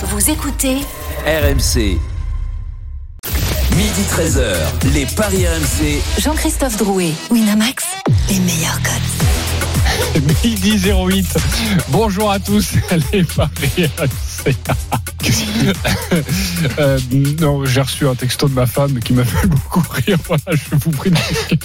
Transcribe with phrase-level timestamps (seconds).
[0.00, 0.76] Vous écoutez
[1.26, 1.98] RMC.
[3.76, 4.54] Midi 13h,
[4.94, 6.00] les Paris RMC.
[6.20, 7.84] Jean-Christophe Drouet, Winamax,
[8.28, 10.22] les meilleurs codes.
[10.44, 11.26] Midi 08.
[11.88, 12.74] Bonjour à tous,
[13.12, 14.27] les Paris RMC.
[16.78, 16.98] Euh,
[17.40, 20.16] non, j'ai reçu un texto de ma femme qui m'a fait beaucoup rire.
[20.26, 21.16] Voilà, je vous prie de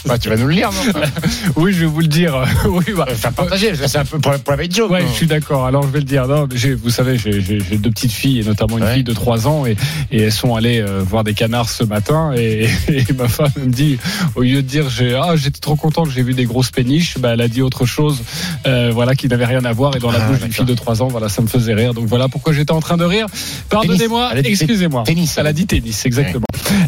[0.05, 1.02] Bah, tu vas nous le lire, non?
[1.55, 2.44] Oui, je vais vous le dire.
[2.66, 4.91] Oui, bah, Enfin, partager, c'est un peu pour, pour la joke.
[4.91, 5.66] Ouais, je suis d'accord.
[5.66, 6.28] Alors, je vais le dire.
[6.28, 8.96] Non, mais j'ai- vous savez, j'ai j'ai- j'ai deux petites filles, et notamment une Ouais.
[8.96, 9.76] fille de 3 ans, et,
[10.12, 12.32] et elles sont allées euh, voir des canards ce matin.
[12.38, 13.98] Et, et ma femme me dit,
[14.35, 17.18] au lieu de dire, j'ai ah, j'étais trop content que j'ai vu des grosses péniches,
[17.20, 18.21] bah, elle a dit autre chose,
[18.66, 19.96] euh, voilà, qui n'avait rien à voir.
[19.96, 21.94] Et dans la Ah, bouche d'une fille de 3 ans, voilà, ça me faisait rire.
[21.94, 23.27] Donc voilà pourquoi j'étais en train de rire.
[23.70, 24.30] Pardonnez-moi,
[24.62, 25.04] excusez-moi.
[25.05, 25.35] tennis.
[25.38, 26.45] Elle a dit tennis, exactement.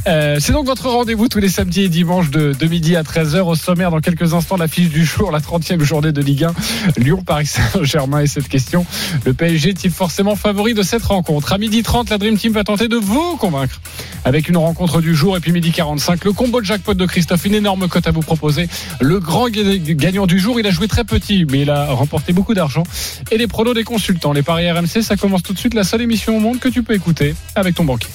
[0.08, 3.40] Euh, c'est donc votre rendez-vous tous les samedis et dimanches de, de midi à 13h.
[3.42, 6.54] Au sommaire, dans quelques instants, l'affiche du jour, la 30e journée de Ligue 1.
[6.98, 8.86] Lyon-Paris Saint-Germain et cette question.
[9.26, 11.54] Le PSG est-il forcément favori de cette rencontre?
[11.54, 13.80] À midi 30, la Dream Team va tenter de vous convaincre
[14.24, 15.38] avec une rencontre du jour.
[15.38, 17.46] Et puis midi 45, le combo de jackpot de Christophe.
[17.46, 18.68] Une énorme cote à vous proposer.
[19.02, 22.34] Le grand ga- gagnant du jour, il a joué très petit, mais il a remporté
[22.34, 22.84] beaucoup d'argent.
[23.32, 24.34] Et les pronos des consultants.
[24.34, 25.65] Les paris RMC, ça commence tout de suite.
[25.74, 28.10] La seule émission au monde que tu peux écouter avec ton banquier.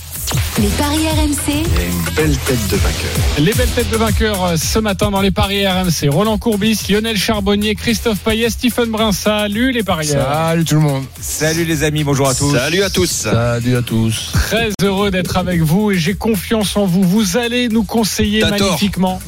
[0.58, 1.64] Les paris RMC,
[3.38, 6.08] Les belles têtes de vainqueurs euh, ce matin dans les paris RMC.
[6.10, 9.10] Roland Courbis, Lionel Charbonnier, Christophe Payet, Stephen Brun.
[9.12, 10.26] Salut les parieurs.
[10.32, 11.04] Salut tout le monde.
[11.20, 12.54] Salut les amis, bonjour à tous.
[12.54, 13.10] Salut à tous.
[13.10, 14.30] Salut à tous.
[14.32, 17.02] Très heureux d'être avec vous et j'ai confiance en vous.
[17.02, 19.20] Vous allez nous conseiller magnifiquement.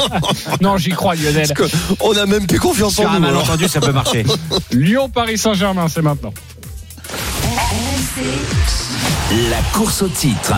[0.60, 1.52] non, j'y crois Lionel.
[2.00, 3.26] On a même plus confiance Sur en un nous.
[3.26, 3.42] alors.
[3.44, 4.24] malentendu, ça peut marcher.
[4.72, 6.32] Lyon-Paris Saint-Germain, c'est maintenant.
[8.16, 10.54] La course au titre.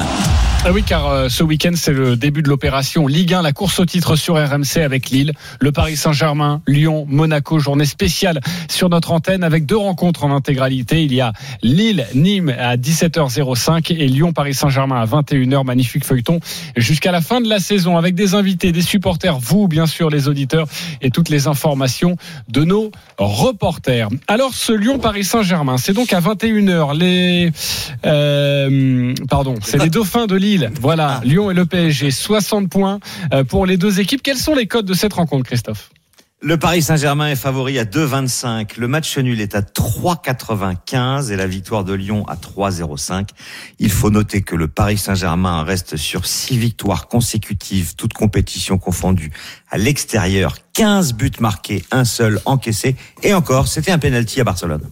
[0.64, 3.80] Ah oui, car euh, ce week-end, c'est le début de l'opération Ligue 1, la course
[3.80, 8.38] au titre sur RMC avec Lille, le Paris Saint-Germain, Lyon, Monaco, journée spéciale
[8.70, 11.02] sur notre antenne avec deux rencontres en intégralité.
[11.02, 11.32] Il y a
[11.64, 15.64] Lille-Nîmes à 17h05 et Lyon-Paris Saint-Germain à 21h.
[15.64, 16.38] Magnifique feuilleton
[16.76, 20.28] jusqu'à la fin de la saison avec des invités, des supporters, vous, bien sûr, les
[20.28, 20.68] auditeurs
[21.00, 22.16] et toutes les informations
[22.48, 24.10] de nos reporters.
[24.28, 26.96] Alors, ce Lyon-Paris Saint-Germain, c'est donc à 21h.
[26.96, 27.50] Les,
[28.06, 30.51] euh, pardon, c'est les dauphins de Lille.
[30.80, 33.00] Voilà, Lyon et le PSG, 60 points
[33.32, 34.22] euh, pour les deux équipes.
[34.22, 35.90] Quels sont les codes de cette rencontre, Christophe?
[36.44, 38.76] Le Paris Saint-Germain est favori à 2,25.
[38.76, 43.28] Le match nul est à 3,95 et la victoire de Lyon à 3,05.
[43.78, 49.30] Il faut noter que le Paris Saint-Germain reste sur six victoires consécutives, toutes compétitions confondues,
[49.70, 50.56] à l'extérieur.
[50.72, 52.96] 15 buts marqués, un seul encaissé.
[53.22, 54.82] Et encore, c'était un penalty à Barcelone.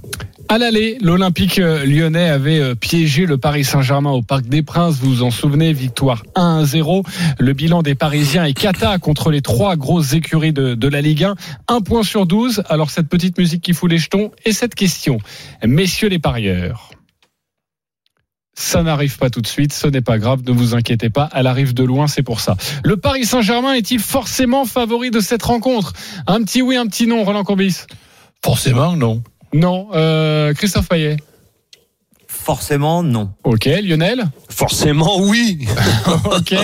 [0.50, 4.96] À l'aller, l'Olympique euh, lyonnais avait euh, piégé le Paris Saint-Germain au Parc des Princes.
[4.96, 7.06] Vous vous en souvenez, victoire 1-0.
[7.38, 11.36] Le bilan des Parisiens est cata contre les trois grosses écuries de, la Ligue 1.
[11.68, 12.64] Un point sur 12.
[12.68, 15.18] Alors cette petite musique qui fout les jetons et cette question.
[15.64, 16.90] Messieurs les parieurs.
[18.54, 21.46] Ça n'arrive pas tout de suite, ce n'est pas grave, ne vous inquiétez pas, elle
[21.46, 22.56] arrive de loin, c'est pour ça.
[22.82, 25.92] Le Paris Saint-Germain est-il forcément favori de cette rencontre?
[26.26, 27.86] Un petit oui, un petit non, Roland Courbis?
[28.42, 29.22] Forcément, non.
[29.52, 31.16] Non, euh, Christophe Payet.
[32.26, 33.32] Forcément, non.
[33.44, 34.24] Ok, Lionel?
[34.48, 35.66] Forcément, oui.
[36.24, 36.54] ok.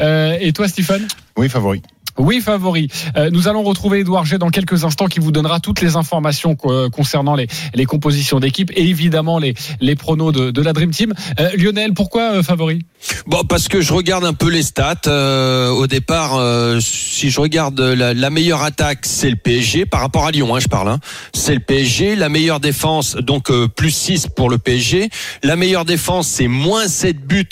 [0.00, 1.82] Euh, et toi, Stephen Oui, favori.
[2.18, 2.88] Oui, favori.
[3.16, 6.54] Euh, nous allons retrouver Edouard G dans quelques instants qui vous donnera toutes les informations
[6.54, 10.90] co- concernant les, les compositions d'équipe et évidemment les, les pronos de, de la Dream
[10.90, 11.12] Team.
[11.40, 12.80] Euh, Lionel, pourquoi euh, favori?
[13.26, 14.94] Bon, parce que je regarde un peu les stats.
[15.06, 20.00] euh, au départ, euh, si je regarde la, la meilleure attaque, c'est le PSG par
[20.00, 20.54] rapport à Lyon.
[20.54, 20.88] Hein, je parle.
[20.88, 21.00] Hein.
[21.34, 22.16] C'est le PSG.
[22.16, 25.10] La meilleure défense, donc euh, plus 6 pour le PSG.
[25.42, 27.44] La meilleure défense, c'est moins 7 buts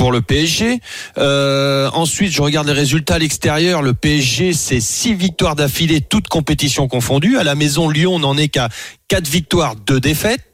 [0.00, 0.80] pour le PSG.
[1.18, 3.82] Euh, ensuite, je regarde les résultats à l'extérieur.
[3.82, 7.36] Le PSG, c'est 6 victoires d'affilée, toutes compétitions confondues.
[7.36, 8.70] À la maison, Lyon n'en est qu'à
[9.08, 10.49] 4 victoires, 2 défaites.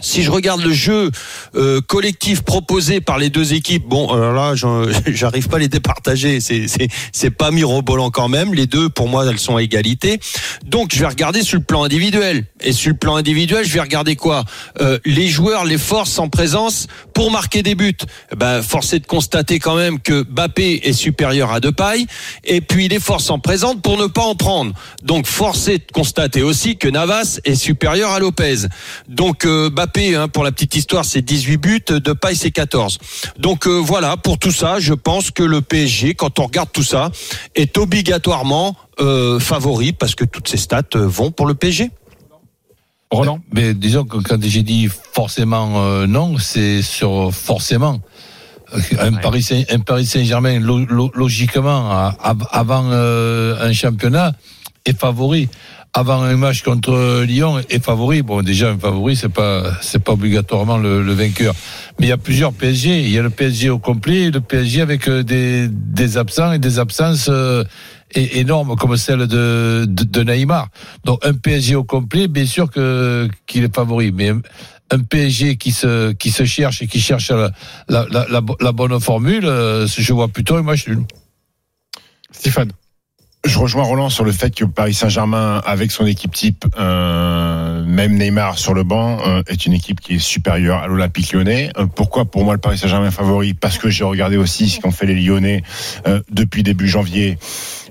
[0.00, 1.10] Si je regarde le jeu
[1.56, 5.68] euh, collectif proposé par les deux équipes, bon, alors là, j'en- j'arrive pas à les
[5.68, 6.38] départager.
[6.40, 8.54] C'est pas mirobolant quand même.
[8.54, 10.20] Les deux, pour moi, elles sont à égalité.
[10.64, 12.44] Donc, je vais regarder sur le plan individuel.
[12.60, 14.44] Et sur le plan individuel, je vais regarder quoi?
[14.80, 17.96] Euh, Les joueurs, les forces en présence pour marquer des buts.
[18.32, 22.06] Eh Ben, force de constater quand même que Bappé est supérieur à Depay.
[22.44, 24.72] Et puis les forces en présence pour ne pas en prendre.
[25.02, 28.66] Donc, force est de constater aussi que Navas est supérieur à Lopez.
[29.08, 32.98] Donc, euh, hein, pour la petite histoire, c'est 18 buts, Depay c'est 14.
[33.38, 36.82] Donc euh, voilà, pour tout ça, je pense que le PSG, quand on regarde tout
[36.82, 37.10] ça,
[37.54, 41.90] est obligatoirement euh, favori parce que toutes ces stats euh, vont pour le PSG.
[43.10, 43.40] Roland?
[43.52, 48.00] Mais disons que quand j'ai dit forcément euh, non, c'est sur forcément.
[49.00, 51.90] Un Paris, Saint, un Paris Saint-Germain, lo- lo- logiquement,
[52.50, 54.32] avant euh, un championnat,
[54.84, 55.48] est favori.
[55.94, 58.22] Avant un match contre Lyon est favori.
[58.22, 61.54] Bon, déjà un favori, c'est pas c'est pas obligatoirement le, le vainqueur.
[61.98, 63.00] Mais il y a plusieurs PSG.
[63.02, 66.52] Il y a le PSG au complet, et le PSG avec euh, des des absents
[66.52, 67.28] et des absences.
[67.28, 67.64] euh,
[68.14, 70.68] énormes comme celle de, de, de Neymar.
[71.04, 74.30] Donc un PSG au complet, bien sûr que qu'il est favori, mais
[74.90, 77.52] un, PSG qui se qui se cherche et qui cherche la
[77.88, 81.04] la, la, la bonne formule, euh, je vois plutôt un match nul.
[82.30, 82.72] Stéphane.
[83.44, 88.18] Je rejoins Roland sur le fait que Paris Saint-Germain, avec son équipe type, euh, même
[88.18, 91.70] Neymar sur le banc, euh, est une équipe qui est supérieure à l'Olympique lyonnais.
[91.78, 93.54] Euh, pourquoi pour moi le Paris Saint-Germain favori?
[93.54, 95.62] Parce que j'ai regardé aussi ce qu'ont fait les Lyonnais
[96.30, 97.38] depuis début janvier.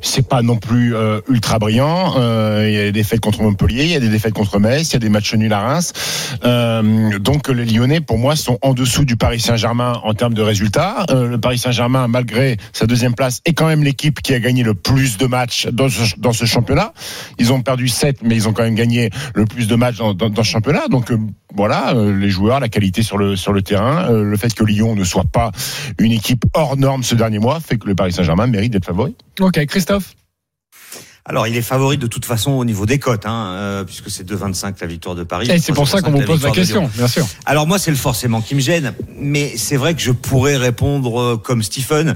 [0.01, 2.13] C'est pas non plus euh, ultra brillant.
[2.17, 4.89] Euh, Il y a des défaites contre Montpellier, il y a des défaites contre Metz,
[4.89, 5.93] il y a des matchs nuls à Reims.
[6.43, 10.41] Euh, donc les Lyonnais, pour moi, sont en dessous du Paris Saint-Germain en termes de
[10.41, 11.05] résultats.
[11.09, 14.63] Euh, le Paris Saint-Germain, malgré sa deuxième place, est quand même l'équipe qui a gagné
[14.63, 16.93] le plus de matchs dans ce, dans ce championnat.
[17.39, 20.13] Ils ont perdu 7, mais ils ont quand même gagné le plus de matchs dans,
[20.13, 20.87] dans, ce championnat.
[20.89, 21.11] Donc
[21.55, 24.63] voilà, euh, les joueurs, la qualité sur le sur le terrain, euh, le fait que
[24.63, 25.51] Lyon ne soit pas
[25.97, 29.15] une équipe hors norme ce dernier mois fait que le Paris Saint-Germain mérite d'être favori.
[29.39, 30.16] Ok, Christophe?
[31.29, 34.25] Alors, il est favori de toute façon au niveau des cotes, hein, euh, puisque c'est
[34.25, 35.51] 2,25 la victoire de Paris.
[35.51, 37.27] Et c'est pour ça qu'on vous 3,65 pose la question, bien sûr.
[37.45, 41.19] Alors moi, c'est le forcément qui me gêne, mais c'est vrai que je pourrais répondre
[41.19, 42.15] euh, comme Stephen,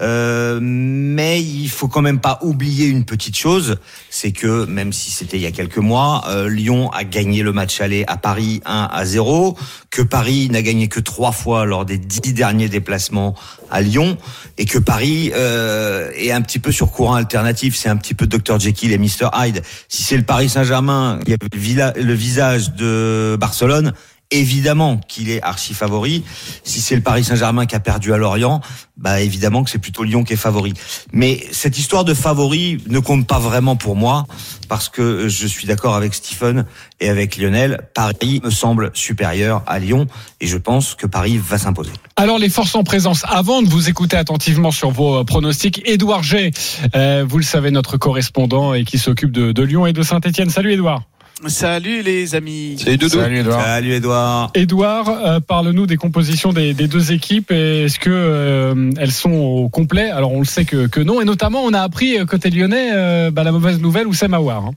[0.00, 3.76] euh, mais il faut quand même pas oublier une petite chose,
[4.08, 7.52] c'est que même si c'était il y a quelques mois, euh, Lyon a gagné le
[7.52, 9.56] match aller à Paris 1 à 0,
[9.90, 13.34] que Paris n'a gagné que trois fois lors des dix derniers déplacements
[13.70, 14.16] à Lyon,
[14.58, 18.26] et que Paris euh, est un petit peu sur courant alternatif, c'est un petit peu
[18.50, 19.62] Dr Jekyll et Mr Hyde.
[19.88, 23.92] Si c'est le Paris Saint-Germain qui avait le, vila- le visage de Barcelone,
[24.30, 26.24] évidemment qu'il est archi favori.
[26.64, 28.60] Si c'est le Paris Saint-Germain qui a perdu à Lorient,
[28.96, 30.74] bah évidemment que c'est plutôt Lyon qui est favori.
[31.12, 34.26] Mais cette histoire de favori ne compte pas vraiment pour moi
[34.68, 36.64] parce que je suis d'accord avec Stephen
[37.00, 37.88] et avec Lionel.
[37.94, 40.06] Paris me semble supérieur à Lyon
[40.40, 41.92] et je pense que Paris va s'imposer.
[42.16, 46.22] Alors les forces en présence, avant de vous écouter attentivement sur vos euh, pronostics, Édouard
[46.22, 46.50] G,
[46.94, 50.50] euh, vous le savez, notre correspondant et qui s'occupe de, de Lyon et de Saint-Etienne.
[50.50, 51.02] Salut Édouard.
[51.46, 52.76] Salut les amis.
[52.84, 53.18] Doudou.
[53.20, 53.62] Edouard.
[53.64, 54.50] Salut Edouard.
[54.54, 57.50] Édouard, euh, parle-nous des compositions des, des deux équipes.
[57.50, 60.10] et Est-ce que euh, elles sont au complet?
[60.10, 61.20] Alors on le sait que, que non.
[61.20, 64.28] Et notamment, on a appris euh, côté lyonnais euh, bah, la mauvaise nouvelle où c'est
[64.28, 64.66] Mawar.
[64.66, 64.72] hein.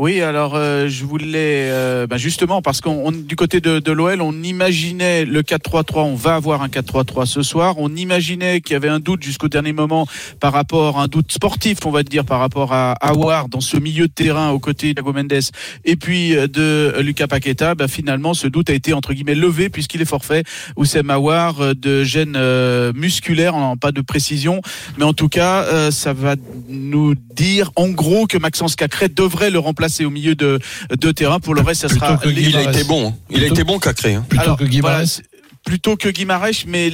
[0.00, 3.90] Oui, alors euh, je voulais euh, bah, justement parce qu'on on- du côté de, de
[3.90, 7.74] l'OL, on imaginait le 4-3-3, on va avoir un 4-3-3 ce soir.
[7.78, 10.06] On imaginait qu'il y avait un doute jusqu'au dernier moment
[10.38, 14.06] par rapport un doute sportif, on va dire par rapport à Awar dans ce milieu
[14.06, 15.32] de terrain aux côtés d'Ago Mendes
[15.84, 17.74] et puis euh, de Lucas Paqueta.
[17.74, 20.44] Bah, finalement, ce doute a été entre guillemets levé puisqu'il est forfait.
[20.76, 24.60] Oussem Awar euh, de gêne euh, musculaire, on pas de précision,
[24.96, 26.36] mais en tout cas, euh, ça va
[26.68, 30.58] nous dire en gros que Maxence Cacré devrait le remplacer au milieu de,
[30.90, 31.40] de terrain.
[31.40, 33.08] Pour le reste, ça Plutôt sera Il a été bon.
[33.08, 33.14] hein.
[33.30, 34.14] Il a été bon, Cacré.
[34.14, 34.24] hein.
[34.28, 35.20] Plutôt Alors, que Guimarães.
[35.68, 36.90] Plutôt que Guimarães, mais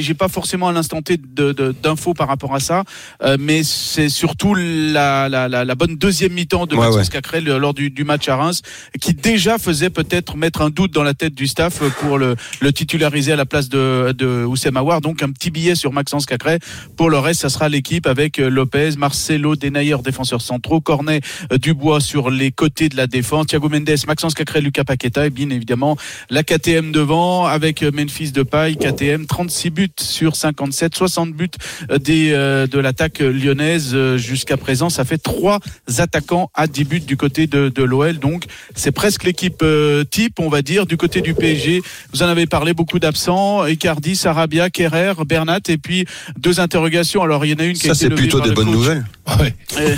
[0.00, 2.82] j'ai pas forcément à l'instant T de- de- d'infos par rapport à ça.
[3.22, 7.12] Euh, mais c'est surtout la, la, la, la bonne deuxième mi-temps de Ouais, Maxence ouais.
[7.12, 8.62] Cacré le- lors du, du match à Reims,
[9.00, 12.72] qui déjà faisait peut-être mettre un doute dans la tête du staff pour le, le
[12.72, 15.00] titulariser à la place de, de Oussem Aouar.
[15.00, 16.58] Donc un petit billet sur Maxence Cacré.
[16.96, 21.20] Pour le reste, ça sera l'équipe avec euh, Lopez, Marcelo, Denayer, défenseurs centraux, Cornet,
[21.52, 25.30] euh, Dubois sur les côtés de la défense, Thiago Mendes, Maxence Cacré, Lucas Paqueta et
[25.30, 25.96] bien évidemment
[26.30, 31.50] la KTM devant avec euh, Memphis Depay, KTM 36 buts sur 57, 60 buts
[31.90, 34.88] euh, des, euh, de l'attaque lyonnaise euh, jusqu'à présent.
[34.88, 35.58] Ça fait trois
[35.98, 38.18] attaquants à 10 buts du côté de, de l'OL.
[38.18, 38.44] Donc
[38.74, 41.82] c'est presque l'équipe euh, type, on va dire, du côté du PSG.
[42.14, 43.66] Vous en avez parlé, beaucoup d'absents.
[43.66, 46.06] Icardi, Sarabia, Kerrer, Bernat et puis
[46.38, 47.22] deux interrogations.
[47.22, 48.74] Alors il y en a une qui a Ça, été c'est plutôt des bonnes coach.
[48.74, 49.04] nouvelles.
[49.38, 49.54] Ouais.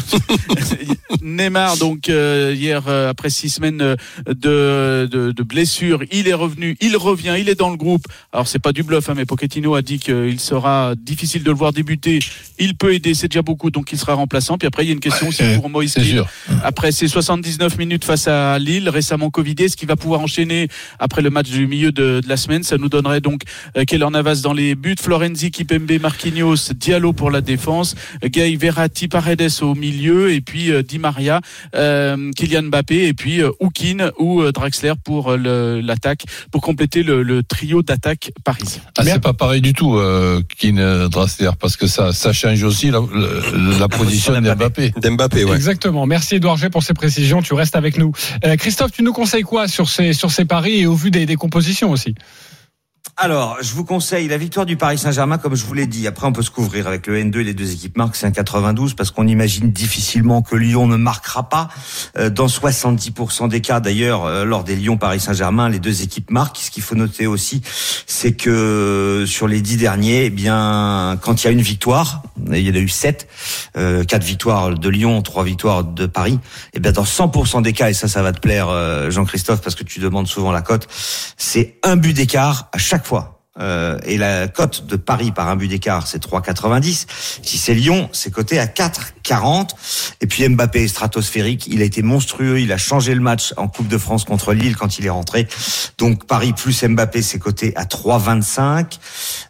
[1.23, 3.79] Neymar, donc euh, hier euh, après six semaines
[4.27, 7.90] de, de, de blessure, il est revenu, il revient, il est dans le groupe.
[8.33, 11.57] Alors c'est pas du bluff, hein, mais Pochettino a dit qu'il sera difficile de le
[11.57, 12.19] voir débuter.
[12.59, 14.59] Il peut aider, c'est déjà beaucoup, donc il sera remplaçant.
[14.59, 15.97] Puis après il y a une question aussi pour Moïse.
[16.63, 20.69] Après ses 79 minutes face à Lille, récemment Covidé, ce qui va pouvoir enchaîner
[20.99, 23.43] après le match du milieu de, de la semaine, ça nous donnerait donc
[23.77, 27.95] euh, Keller Navas dans les buts, Florenzi, Kipembe, Marquinhos, Diallo pour la défense,
[28.25, 31.41] Gay Verratti, Paredes au milieu, et puis euh, Di Maria,
[31.75, 37.80] euh, Kylian Mbappé, et puis Houkin ou Draxler pour l'attaque, pour compléter le, le trio
[37.83, 38.83] d'attaque parisien.
[38.99, 42.91] Ah, c'est pas pareil du tout, euh, Keane Draxler, parce que ça, ça change aussi
[42.91, 44.93] la, la, la position d'Mbappé.
[44.97, 45.57] D'Mbappé, ouais.
[45.57, 46.07] Exactement.
[46.07, 47.43] Merci Édouard G pour ces précisions.
[47.43, 48.13] Tu restes avec nous.
[48.45, 51.27] Euh, Christophe, tu nous conseilles quoi sur ces sur ces paris et au vu des,
[51.27, 52.15] des compositions aussi?
[53.23, 56.07] Alors, je vous conseille la victoire du Paris Saint-Germain, comme je vous l'ai dit.
[56.07, 58.17] Après, on peut se couvrir avec le N2 et les deux équipes marquent.
[58.17, 61.69] C'est un 92 parce qu'on imagine difficilement que Lyon ne marquera pas.
[62.17, 66.57] Euh, dans 70% des cas, d'ailleurs, euh, lors des Lyon-Paris Saint-Germain, les deux équipes marquent.
[66.59, 67.61] Ce qu'il faut noter aussi,
[68.07, 72.67] c'est que sur les dix derniers, eh bien, quand il y a une victoire, il
[72.67, 73.29] y en a eu sept,
[73.77, 76.39] euh, quatre victoires de Lyon, trois victoires de Paris.
[76.75, 79.75] Eh bien, dans 100% des cas, et ça, ça va te plaire, euh, Jean-Christophe, parce
[79.75, 80.89] que tu demandes souvent la cote,
[81.37, 83.40] c'est un but d'écart à fois.
[83.59, 87.07] Euh, et la cote de Paris par un but d'écart, c'est 3,90.
[87.43, 89.71] Si c'est Lyon, c'est coté à 4,40.
[90.21, 91.67] Et puis Mbappé est stratosphérique.
[91.67, 92.61] Il a été monstrueux.
[92.61, 95.49] Il a changé le match en Coupe de France contre Lille quand il est rentré.
[95.99, 98.99] Donc Paris plus Mbappé, c'est coté à 3,25.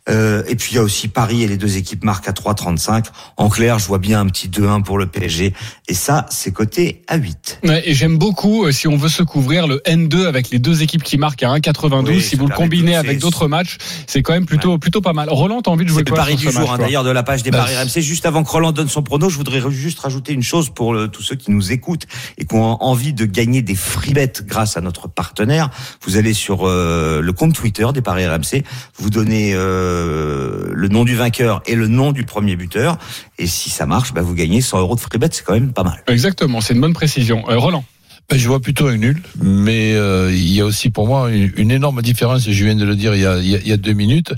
[0.08, 3.06] Euh, et puis il y a aussi Paris et les deux équipes marquent à 3,35.
[3.36, 5.52] En clair, je vois bien un petit 2-1 pour le PSG.
[5.88, 7.60] Et ça, c'est coté à 8.
[7.64, 10.82] Ouais, et j'aime beaucoup, euh, si on veut se couvrir, le N2 avec les deux
[10.82, 12.08] équipes qui marquent à 1,92.
[12.08, 13.76] Oui, si vous le combinez avec d'autres matchs,
[14.06, 15.28] c'est quand même plutôt, plutôt pas mal.
[15.30, 17.22] Roland, t'as envie de jouer C'est le quoi pari du jour, hein, d'ailleurs, de la
[17.22, 18.00] page des Bah, paris RMC.
[18.00, 21.08] Juste avant que Roland donne son prono, je voudrais juste rajouter une chose pour le-
[21.08, 22.06] tous ceux qui nous écoutent
[22.38, 25.70] et qui ont envie de gagner des free bets grâce à notre partenaire.
[26.04, 28.62] Vous allez sur euh, le compte Twitter des paris RMC,
[28.98, 32.98] vous donnez euh, le nom du vainqueur et le nom du premier buteur.
[33.38, 35.28] Et si ça marche, bah, vous gagnez 100 euros de free bet.
[35.32, 36.02] C'est quand même pas mal.
[36.08, 37.44] Exactement, c'est une bonne précision.
[37.48, 37.84] Euh, Roland.
[38.32, 41.70] Je vois plutôt un nul, mais euh, il y a aussi pour moi une, une
[41.72, 44.32] énorme différence, je viens de le dire il y a, il y a- deux minutes,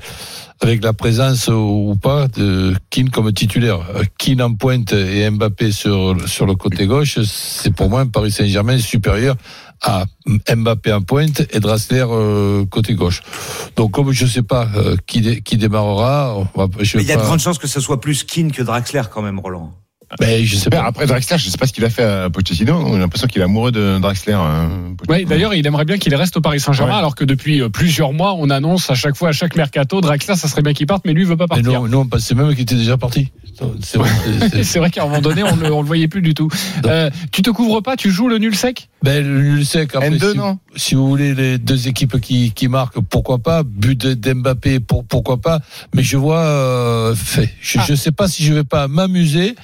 [0.61, 3.81] avec la présence ou pas de Keane comme titulaire.
[4.19, 8.31] Keane en pointe et Mbappé sur, sur le côté gauche, c'est pour moi un Paris
[8.31, 9.37] Saint-Germain supérieur
[9.83, 10.05] à
[10.57, 13.21] Mbappé en pointe et Draxler euh, côté gauche.
[13.77, 17.09] Donc comme je sais pas euh, qui, dé- qui démarrera, on va, je Mais il
[17.09, 19.75] y a de grandes chances que ce soit plus Keane que Draxler quand même, Roland.
[20.21, 20.85] Ben, je sais pas.
[20.85, 22.75] Après Draxler, je sais pas ce qu'il a fait à Pochettino.
[22.75, 24.35] On a l'impression qu'il est amoureux de Draxler.
[24.35, 24.69] hein,
[25.27, 26.99] d'ailleurs, il aimerait bien qu'il reste au Paris Saint-Germain, Ouais.
[26.99, 30.37] alors que depuis euh, plusieurs mois, on annonce à chaque fois, à chaque mercato, Draxler,
[30.37, 31.81] ça serait bien qu'il parte, mais lui, il veut pas Mais partir.
[31.83, 33.29] non, nous on pensait même qu'il était déjà parti.
[33.81, 36.09] C'est vrai, c'est- c'est- C'est vrai qu'à un moment donné, on le, on le voyait
[36.09, 36.49] plus du tout.
[36.87, 38.89] Euh, tu te couvres pas, tu joues le nul sec?
[39.03, 42.53] Ben, le nul sec, après, N2, si, non si vous voulez les deux équipes qui,
[42.53, 45.61] qui marquent, pourquoi pas But de- d'Mbappé, pour, pourquoi pas
[45.95, 47.85] Mais je vois, euh, fait, je, Ah.
[47.87, 49.55] je sais pas si je vais pas m'amuser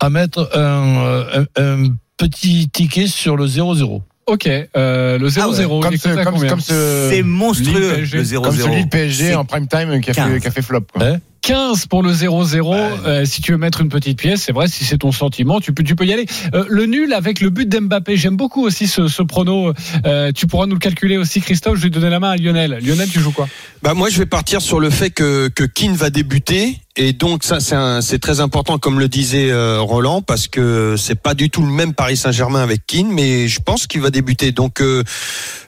[0.00, 0.58] à mettre un,
[1.04, 4.02] euh, un, un petit ticket sur le 0-0.
[4.26, 8.22] Ok, euh, le 0-0, Ah ouais, Comme ce, comme, comme ce, C'est monstrueux, Lille, le
[8.22, 8.42] 0-0.
[8.42, 10.32] comme celui de PSG en prime time qui a, 15.
[10.32, 10.82] fait, qui a fait flop.
[10.92, 11.04] Quoi.
[11.04, 12.74] Hein 15 pour le 0-0.
[13.06, 15.72] Euh, si tu veux mettre une petite pièce, c'est vrai, si c'est ton sentiment, tu
[15.72, 16.26] peux, tu peux y aller.
[16.54, 19.72] Euh, le nul avec le but d'Mbappé, j'aime beaucoup aussi ce, ce prono.
[20.04, 21.76] Euh, tu pourras nous le calculer aussi, Christophe.
[21.76, 22.78] Je vais donner la main à Lionel.
[22.82, 23.48] Lionel, tu joues quoi?
[23.82, 27.44] Bah moi je vais partir sur le fait que que Keane va débuter et donc
[27.44, 27.60] ça
[28.02, 31.72] c'est très important comme le disait euh, Roland parce que c'est pas du tout le
[31.72, 35.02] même Paris Saint-Germain avec Keane mais je pense qu'il va débuter donc euh,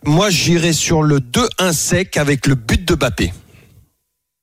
[0.05, 3.33] moi j'irai sur le 2-1 sec avec le but de Mbappé.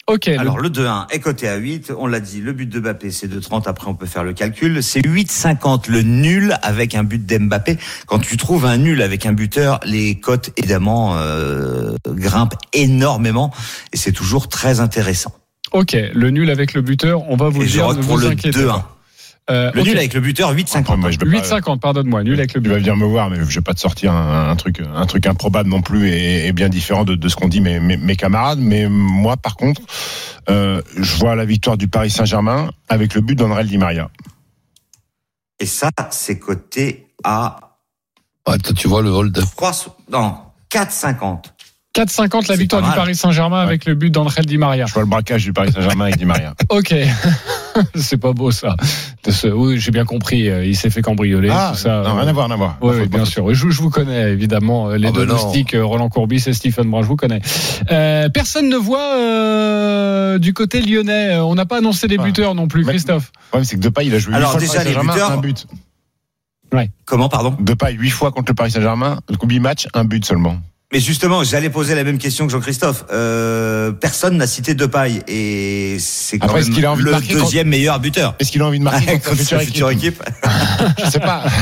[0.10, 0.28] Ok.
[0.28, 3.28] Alors le 2-1 est coté à 8, on l'a dit, le but de Mbappé c'est
[3.28, 7.78] 2-30, après on peut faire le calcul, c'est 8-50 le nul avec un but d'Mbappé.
[8.08, 13.52] Quand tu trouves un nul avec un buteur, les cotes évidemment euh, grimpent énormément
[13.94, 15.32] et c'est toujours très intéressant.
[15.74, 17.90] Ok, le nul avec le buteur, on va vous Et dire.
[17.90, 18.66] ne pour vous le inquiétez 2-1.
[18.68, 18.99] pas.
[19.50, 20.78] Euh, Le nul avec le buteur 8-50.
[20.80, 22.94] Après, moi, je peux pas- 8,50, pardonne-moi, nul avec le Tu vas buteur.
[22.96, 25.70] venir me voir, mais je vais pas te sortir un, un truc, un truc improbable
[25.70, 28.60] non plus et, et bien différent de, de ce qu'ont dit mes, mes, mes camarades.
[28.60, 29.82] Mais moi, par contre,
[30.50, 34.10] euh, je vois la victoire du Paris Saint-Germain avec le but d'André Di Maria.
[35.60, 37.60] Et ça c'est coté à
[38.48, 39.38] Ouais, toi, tu vois le hold.
[39.58, 39.72] 3,
[40.12, 40.38] non,
[40.72, 41.44] 4,50.
[42.04, 42.90] 4,50 la victoire du.
[42.96, 44.86] Paris Saint-Germain avec le but d'André Di Maria.
[44.86, 46.54] Je vois le braquage du Paris Saint-Germain avec Di Maria.
[46.70, 46.94] Ok,
[47.96, 48.76] c'est pas beau ça.
[49.28, 50.50] Ce- Oui, j'ai bien compris.
[50.50, 52.04] euh, Il s'est fait cambrioler, Ah, tout ça.
[52.06, 52.78] non, rien à voir, rien à voir.
[52.82, 53.54] Oui, bien sûr.
[53.54, 55.44] Je, je vous connais évidemment, euh, les Ah deux ben non.
[55.44, 57.42] moustiques, euh, Roland Courbis et Stephen Brun, je vous connais.
[57.92, 61.38] Euh, personne ne voit euh, du côté lyonnais.
[61.40, 62.24] On n'a pas annoncé les Ah.
[62.24, 63.32] buteurs non plus, Mais- Christophe.
[63.36, 65.38] Le problème, c'est que Depay, il a joué Alors, déjà, Paris les Saint-Germain, buteurs- un
[65.38, 65.68] but.
[67.06, 67.56] Comment, pardon?
[67.60, 70.58] Depay, huit fois contre le Paris Saint-Germain, le huit match, un but seulement.
[70.92, 73.06] Mais justement, j'allais poser la même question que Jean-Christophe.
[73.12, 77.20] Euh, personne n'a cité Depay et c'est quand Après, même qu'il a envie de le
[77.40, 78.34] deuxième meilleur buteur.
[78.40, 80.24] Est-ce qu'il a envie de marquer contre Contre future future équipe équipe.
[81.06, 81.44] Je sais pas.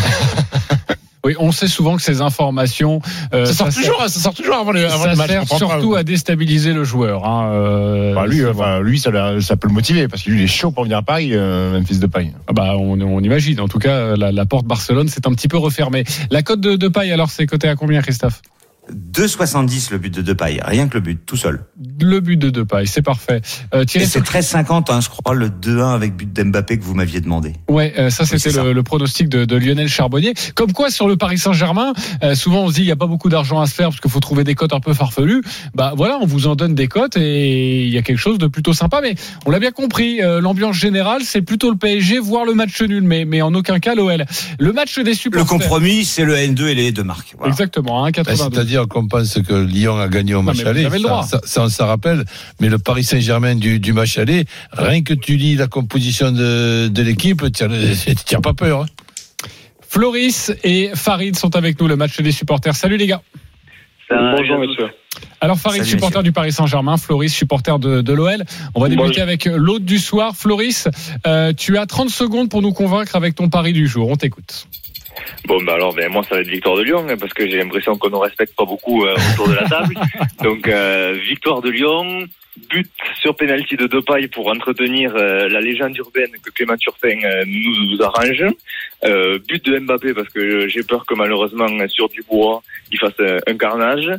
[1.26, 3.02] Oui, on sait souvent que ces informations,
[3.34, 5.30] euh, Ça sort sert- toujours, ça sort toujours avant le, avant ça le match.
[5.30, 5.58] sert pas.
[5.58, 7.26] surtout à déstabiliser le joueur.
[7.26, 10.48] Hein, euh, Bah, lui, enfin, lui, ça, peut le motiver parce que lui, il est
[10.48, 12.32] chaud pour venir à Paris, euh, même fils de paille.
[12.48, 13.60] Ah Bah, on, on imagine.
[13.60, 16.06] En tout cas, la, la porte Barcelone s'est un petit peu refermée.
[16.32, 18.42] La cote de, de paille, alors, c'est coté à combien, Christophe?
[18.94, 21.62] 2,70 le but de Depay, rien que le but, tout seul.
[22.00, 23.42] Le but de Depay, c'est parfait.
[23.74, 27.20] Euh, Et c'est 13,50, hein, je crois, le 2-1 avec but d'Mbappé que vous m'aviez
[27.20, 27.54] demandé.
[27.70, 30.34] Ouais, euh, ça c'était le, le pronostic de, de Lionel Charbonnier.
[30.56, 33.08] Comme quoi sur le Paris Saint-Germain, euh, souvent on se dit il y a pas
[33.08, 35.42] beaucoup d'argent à se faire parce qu'il faut trouver des cotes un peu farfelues.
[35.74, 38.48] Bah voilà, on vous en donne des cotes et il y a quelque chose de
[38.48, 39.00] plutôt sympa.
[39.02, 39.16] Mais
[39.46, 43.04] on l'a bien compris, euh, l'ambiance générale c'est plutôt le PSG, voire le match nul,
[43.04, 44.26] mais mais en aucun cas l'OL.
[44.60, 45.48] Le match des Le supporters.
[45.48, 47.34] compromis, c'est le N2 et les deux marques.
[47.38, 47.52] Voilà.
[47.52, 48.77] Exactement, hein, Ben, 82.
[48.78, 50.84] C'est-à-dire qu'on pense que Lyon a gagné au match aller.
[50.88, 51.24] Ça-.
[51.24, 52.26] Ça, ça, on s'en rappelle.
[52.60, 56.88] Mais le Paris Saint-Germain du, du match aller, rien que tu lis la composition de,
[56.88, 58.82] de l'équipe, tu n'as pas peur.
[58.82, 58.86] hein.
[59.90, 62.76] Floris et Farid sont avec nous, le match des supporters.
[62.76, 63.22] Salut les gars.
[64.10, 64.90] Bonjour monsieur.
[65.42, 68.44] Alors Farid, Salut, supporter du Paris Saint-Germain, Floris, supporter de, de l'OL.
[68.76, 69.24] On va débuter Bonjour.
[69.24, 70.36] avec l'hôte du soir.
[70.36, 70.88] Floris,
[71.26, 74.10] euh, tu as 30 secondes pour nous convaincre avec ton pari du jour.
[74.10, 74.68] On t'écoute.
[75.46, 77.58] Bon bah alors ben moi ça va être victoire de Lyon hein, parce que j'ai
[77.58, 79.96] l'impression qu'on ne respecte pas beaucoup euh, autour de la table.
[80.44, 82.28] Donc euh, victoire de Lyon,
[82.70, 87.44] but sur penalty de Depay pour entretenir euh, la légende urbaine que Clément Turpin euh,
[87.46, 88.44] nous, nous arrange.
[89.04, 93.40] Euh, but de Mbappé parce que j'ai peur que malheureusement sur Dubois il fasse euh,
[93.48, 94.10] un carnage.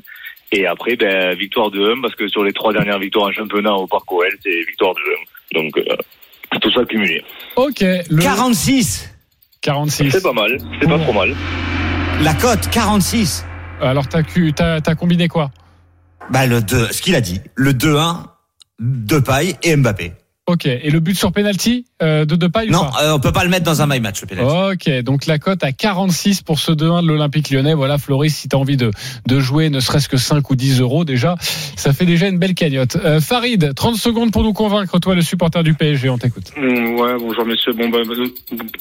[0.51, 3.75] Et après ben victoire de 1 parce que sur les trois dernières victoires en championnat
[3.75, 5.63] au Parc OL c'est victoire de 1.
[5.63, 5.97] Donc euh,
[6.61, 7.23] tout ça cumulé.
[7.57, 9.18] Ok, le 46
[9.61, 10.11] 46.
[10.11, 11.35] C'est pas mal, c'est pas trop mal.
[12.23, 13.45] La cote, 46
[13.81, 15.51] Alors t'as cu- t'as t'as combiné quoi?
[16.31, 18.25] Bah le 2, ce qu'il a dit, le 2-1,
[18.81, 20.13] Depay et Mbappé.
[20.49, 23.33] Ok, et le but sur penalty euh, de Depay ou Non, pas euh, on peut
[23.33, 24.89] pas le mettre dans un my match le penalty.
[24.89, 27.75] Ok, donc la cote à 46 pour ce 2-1 de l'Olympique lyonnais.
[27.75, 28.91] Voilà, Floris, si tu as envie de,
[29.27, 31.35] de jouer ne serait-ce que 5 ou 10 euros déjà,
[31.77, 32.97] ça fait déjà une belle cagnotte.
[32.97, 36.51] Euh, Farid, 30 secondes pour nous convaincre, toi le supporter du PSG, on t'écoute.
[36.57, 37.75] Mm, ouais, bonjour messieurs.
[37.75, 37.99] Bon, bah,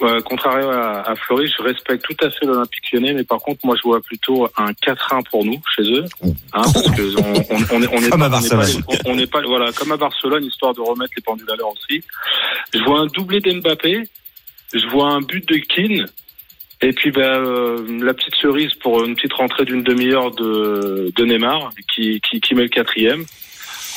[0.03, 3.59] euh, contrairement à, à Floris, je respecte tout à fait l'Olympique lyonnais, mais par contre,
[3.65, 6.05] moi, je vois plutôt un 4-1 pour nous, chez eux.
[6.23, 8.55] Hein, parce que on, on, on est, on est Comme pas, à on n'est pas,
[8.55, 8.83] Barcelone.
[9.05, 12.03] on- n'est pas, voilà, comme à Barcelone, histoire de remettre les pendules à l'heure aussi.
[12.73, 14.03] Je vois un doublé d'Mbappé,
[14.73, 16.05] je vois un but de Keane,
[16.81, 21.25] et puis ben, euh, la petite cerise pour une petite rentrée d'une demi-heure de, de
[21.25, 23.25] Neymar, qui, qui, qui met le quatrième.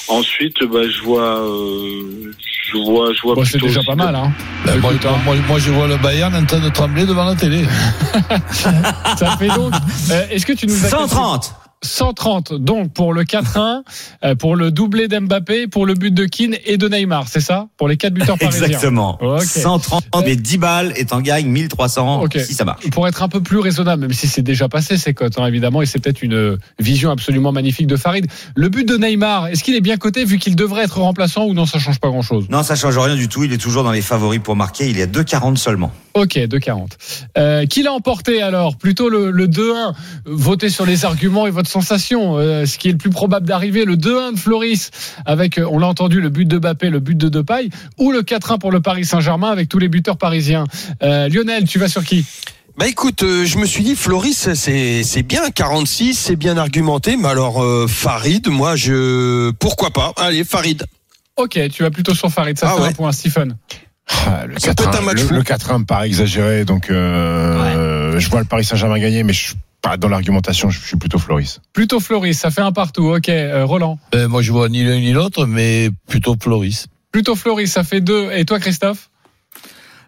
[0.09, 2.33] Ensuite, bah, je vois, euh,
[2.73, 4.33] je vois, je vois Bon, c'est déjà pas mal, hein.
[4.81, 5.17] Moi, hein.
[5.25, 7.65] moi, moi, je vois le Bayern en train de trembler devant la télé.
[8.51, 9.73] Ça fait donc.
[10.11, 13.83] euh, Est-ce que tu nous as 130 130 donc pour le 4-1,
[14.25, 17.69] euh, pour le doublé d'Mbappé, pour le but de Keane et de Neymar, c'est ça?
[17.79, 18.67] Pour les quatre buteurs parisiens.
[18.67, 19.19] Exactement.
[19.21, 19.43] Ok.
[19.45, 22.39] 130 mais 10 balles et t'en gagnes 1300 Ok.
[22.39, 22.89] si ça marche.
[22.91, 25.81] Pour être un peu plus raisonnable, même si c'est déjà passé ces cotes, hein, évidemment,
[25.83, 28.27] et c'est peut-être une vision absolument magnifique de Farid.
[28.55, 31.55] Le but de Neymar, est-ce qu'il est bien coté vu qu'il devrait être remplaçant ou
[31.55, 32.47] non, ça change pas grand-chose?
[32.51, 33.45] Non, ça change rien du tout.
[33.45, 34.89] Il est toujours dans les favoris pour marquer.
[34.91, 35.93] Il est à 2,40 seulement.
[36.15, 36.89] Ok, 2,40.
[37.39, 38.77] Euh, qui l'a emporté alors?
[38.77, 39.95] Plutôt le, le 2-1.
[40.27, 42.37] Votez sur les arguments et votre sensation.
[42.37, 44.91] Euh, ce qui est le plus probable d'arriver, le 2-1 de Floris
[45.25, 48.23] avec, euh, on l'a entendu, le but de Mbappé, le but de Depay, ou le
[48.23, 50.65] 4-1 pour le Paris Saint-Germain avec tous les buteurs parisiens.
[51.03, 52.27] Euh, Lionel, tu vas sur qui?
[52.79, 57.17] Bah écoute, euh, je me suis dit Floris, c'est c'est bien 46, c'est bien argumenté,
[57.19, 60.13] mais alors euh, Farid, moi je pourquoi pas?
[60.17, 60.85] Allez Farid.
[61.37, 62.59] Ok, tu vas plutôt sur Farid.
[62.59, 62.89] Ça Ah ouais.
[62.89, 63.57] un point, Stephen.
[64.27, 65.35] Ah, le Ça peut être un 4-1 match le, fou.
[65.35, 69.55] le 4-1 me paraît exagéré, donc euh, je vois le Paris Saint-Germain gagner, mais je
[69.83, 71.61] pas dans l'argumentation, je suis plutôt Floris.
[71.73, 73.15] Plutôt Floris, ça fait un partout.
[73.15, 73.99] Ok, euh, Roland.
[74.13, 76.87] Ben, moi, je vois ni l'un ni l'autre, mais plutôt Floris.
[77.13, 78.31] Plutôt Floris, ça fait deux.
[78.33, 79.11] Et toi, Christophe?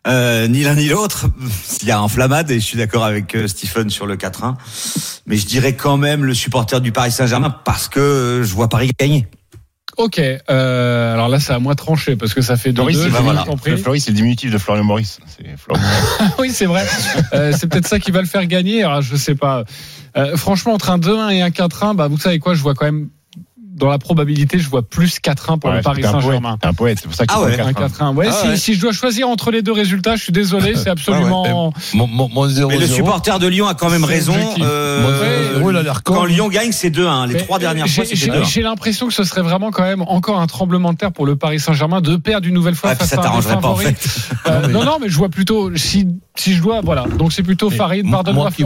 [0.06, 1.26] Euh, ni l'un ni l'autre.
[1.82, 4.56] Il y a enflammade et je suis d'accord avec euh, Stephen sur le 4-1.
[5.26, 8.68] Mais je dirais quand même le supporter du Paris Saint-Germain parce que euh, je vois
[8.68, 9.26] Paris gagner.
[9.98, 12.82] Ok, euh, alors là, c'est à moi de trancher parce que ça fait deux.
[12.82, 13.42] Floris, deux, bien voilà.
[13.42, 13.76] compris.
[13.76, 15.18] Floris, c'est le diminutif de Florian Maurice.
[15.58, 15.84] Florian.
[16.38, 16.86] oui, c'est vrai.
[17.34, 18.82] Euh, c'est peut-être ça qui va le faire gagner.
[18.84, 19.64] Alors, je sais pas.
[20.16, 22.86] Euh, franchement, entre un 2-1 et un 4-1, bah, vous savez quoi, je vois quand
[22.86, 23.08] même,
[23.74, 26.58] dans la probabilité, je vois plus 4-1 pour Ouais, le Paris Saint-Germain.
[26.60, 27.88] T'es un poète, c'est pour ça qu'il Ah ouais, le Un 4-1.
[27.88, 28.14] 4-1.
[28.14, 28.56] Ouais, Ah si, ouais.
[28.56, 31.72] si je dois choisir entre les deux résultats, je suis désolé, c'est absolument.
[31.94, 34.34] Mon, mon, mon 0 Mais le supporter de Lyon a quand même raison.
[34.60, 35.02] Euh,
[35.54, 36.14] Mon 0 il a l'air con.
[36.14, 37.26] quand Lyon gagne, c'est 2-1.
[37.26, 38.44] Les Mais, trois dernières j'ai- fois, c'était j'ai- 2-1.
[38.44, 41.36] J'ai l'impression que ce serait vraiment quand même encore un tremblement de terre pour le
[41.36, 43.68] Paris Saint-Germain de perdre une nouvelle fois Ah, face ça à un des t'arrangerait pas,
[43.68, 44.06] en fait.
[44.48, 47.04] Euh, non, non, mais je vois plutôt si si je dois, voilà.
[47.18, 48.04] Donc c'est plutôt Farid.
[48.06, 48.64] moi Pardonne-moi, qui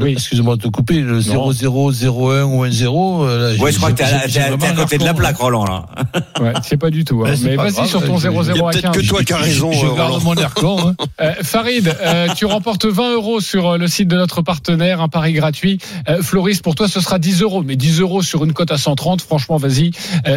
[0.00, 0.12] Oui.
[0.12, 3.24] Excuse-moi de te couper, le 0-0, 0-1 ou 1-0.
[3.24, 5.86] euh, Ouais, je crois que t'es à, à- côté de la plaque, Roland, là.
[6.40, 7.24] Ouais, c'est pas du tout.
[7.26, 7.34] hein.
[7.42, 8.96] Mais pas vas-y sur ton je- 0-0 Il y a à peut-être 15.
[9.02, 9.72] que toi qui as raison.
[9.72, 10.24] Je euh, garde Roland.
[10.24, 10.78] mon air con.
[10.88, 10.94] hein.
[11.20, 15.32] Euh, Farid, euh, tu remportes 20 euros sur le site de notre partenaire, un pari
[15.32, 15.78] gratuit.
[16.08, 18.78] Euh, Floris, pour toi, ce sera 10 euros, mais 10 euros sur une cote à
[18.78, 19.20] 130.
[19.20, 19.90] Franchement, vas-y,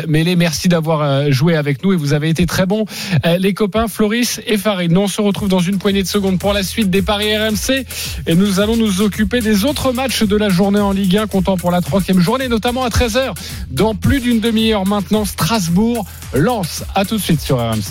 [0.08, 0.36] mêlez.
[0.36, 2.86] Merci d'avoir joué avec nous et vous avez été très bons,
[3.40, 4.92] les copains Floris et Farid.
[4.92, 7.86] Nous, on se retrouve dans une poignée de secondes pour la suite des paris RMC
[8.26, 11.28] et nous allons nous occuper des des autres matchs de la journée en Ligue 1,
[11.28, 13.34] comptant pour la troisième journée, notamment à 13h.
[13.70, 16.86] Dans plus d'une demi-heure maintenant, Strasbourg lance.
[16.96, 17.82] À tout de suite sur RMC.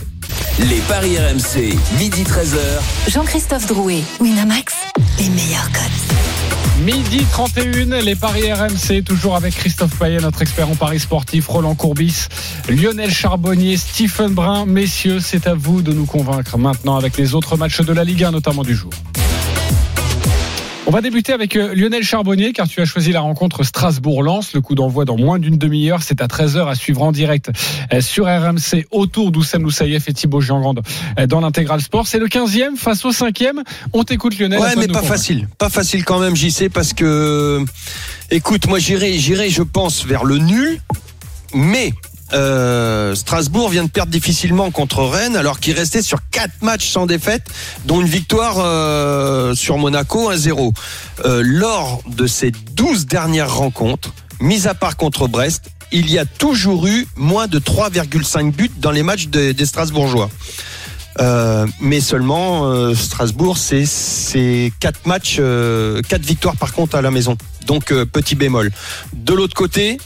[0.71, 3.11] Les paris RMC, midi 13h.
[3.11, 4.73] Jean-Christophe Drouet, Winamax,
[5.19, 6.11] les meilleurs codes.
[6.83, 11.75] Midi 31, les paris RMC, toujours avec Christophe Payet, notre expert en paris sportif, Roland
[11.75, 12.29] Courbis,
[12.71, 14.65] Lionel Charbonnier, Stephen Brun.
[14.65, 18.25] Messieurs, c'est à vous de nous convaincre maintenant avec les autres matchs de la Ligue
[18.25, 18.91] 1, notamment du jour.
[20.87, 24.55] On va débuter avec euh, Lionel Charbonnier car tu as choisi la rencontre Strasbourg-Lens.
[24.55, 26.03] Le coup d'envoi dans moins d'une demi-heure.
[26.03, 27.51] C'est à 13h à suivre en direct
[27.93, 30.81] euh, sur RMC autour d'Oussem Loussaïef et Thibaut Giangrande
[31.19, 32.07] euh, dans l'intégral sport.
[32.07, 33.63] C'est le 15e face au 5e.
[33.93, 34.59] On t'écoute Lionel.
[34.59, 35.49] Ouais, mais pas facile.
[35.59, 37.63] Pas facile quand même, j'y sais, parce que,
[38.31, 40.81] écoute, moi j'irai, j'irai, je pense, vers le nul.
[41.53, 41.93] Mais
[42.33, 47.07] euh, Strasbourg vient de perdre difficilement contre Rennes alors qu'il restait sur quatre matchs sans
[47.07, 47.43] défaite
[47.87, 50.73] dont une victoire euh, sur Monaco 1-0.
[51.25, 56.25] Euh, lors de ces 12 dernières rencontres, mis à part contre Brest, il y a
[56.25, 60.31] toujours eu moins de 3,5 buts dans les matchs des, Strasbourgeois.
[61.81, 65.41] Mais seulement Strasbourg, c'est c'est quatre matchs,
[66.09, 67.37] quatre victoires par contre à la maison.
[67.67, 68.71] Donc petit bémol.
[69.13, 69.99] De l'autre côté,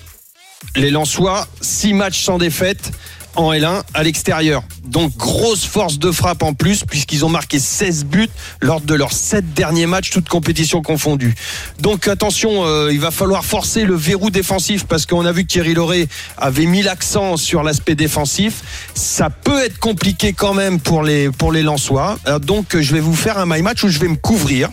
[0.77, 2.93] les Lensois, 6 matchs sans défaite
[3.37, 4.63] en L1 à l'extérieur.
[4.85, 8.29] Donc grosse force de frappe en plus puisqu'ils ont marqué 16 buts
[8.61, 11.35] lors de leurs 7 derniers matchs, toutes compétitions confondues.
[11.81, 15.49] Donc attention, euh, il va falloir forcer le verrou défensif parce qu'on a vu que
[15.49, 18.63] Thierry Lauré avait mis l'accent sur l'aspect défensif.
[18.95, 22.19] Ça peut être compliqué quand même pour les pour les Lensois.
[22.27, 24.71] Euh, donc je vais vous faire un my match où je vais me couvrir.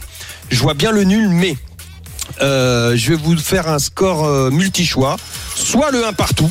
[0.49, 1.56] Je vois bien le nul mais
[2.41, 5.17] euh, je vais vous faire un score euh, multi-choix,
[5.56, 6.49] soit le 1 partout,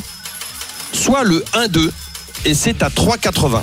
[0.93, 1.91] soit le 1-2,
[2.45, 3.61] et c'est à 3,80.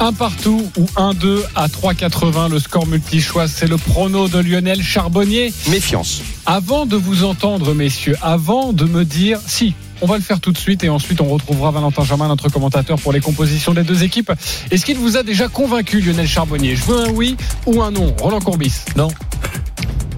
[0.00, 2.50] Un partout ou 1-2 à 3,80.
[2.50, 5.52] Le score multi-choix, c'est le prono de Lionel Charbonnier.
[5.68, 6.22] Méfiance.
[6.44, 9.74] Avant de vous entendre, messieurs, avant de me dire si.
[10.00, 12.98] On va le faire tout de suite et ensuite on retrouvera Valentin Germain, notre commentateur
[12.98, 14.32] pour les compositions des deux équipes.
[14.72, 16.74] Est-ce qu'il vous a déjà convaincu, Lionel Charbonnier?
[16.74, 17.36] Je veux un oui
[17.66, 18.12] ou un non.
[18.20, 18.72] Roland Courbis?
[18.96, 19.08] Non.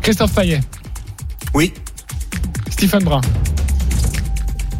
[0.01, 0.61] Christophe Payet?
[1.55, 1.73] Oui.
[2.69, 3.21] Stephen Brun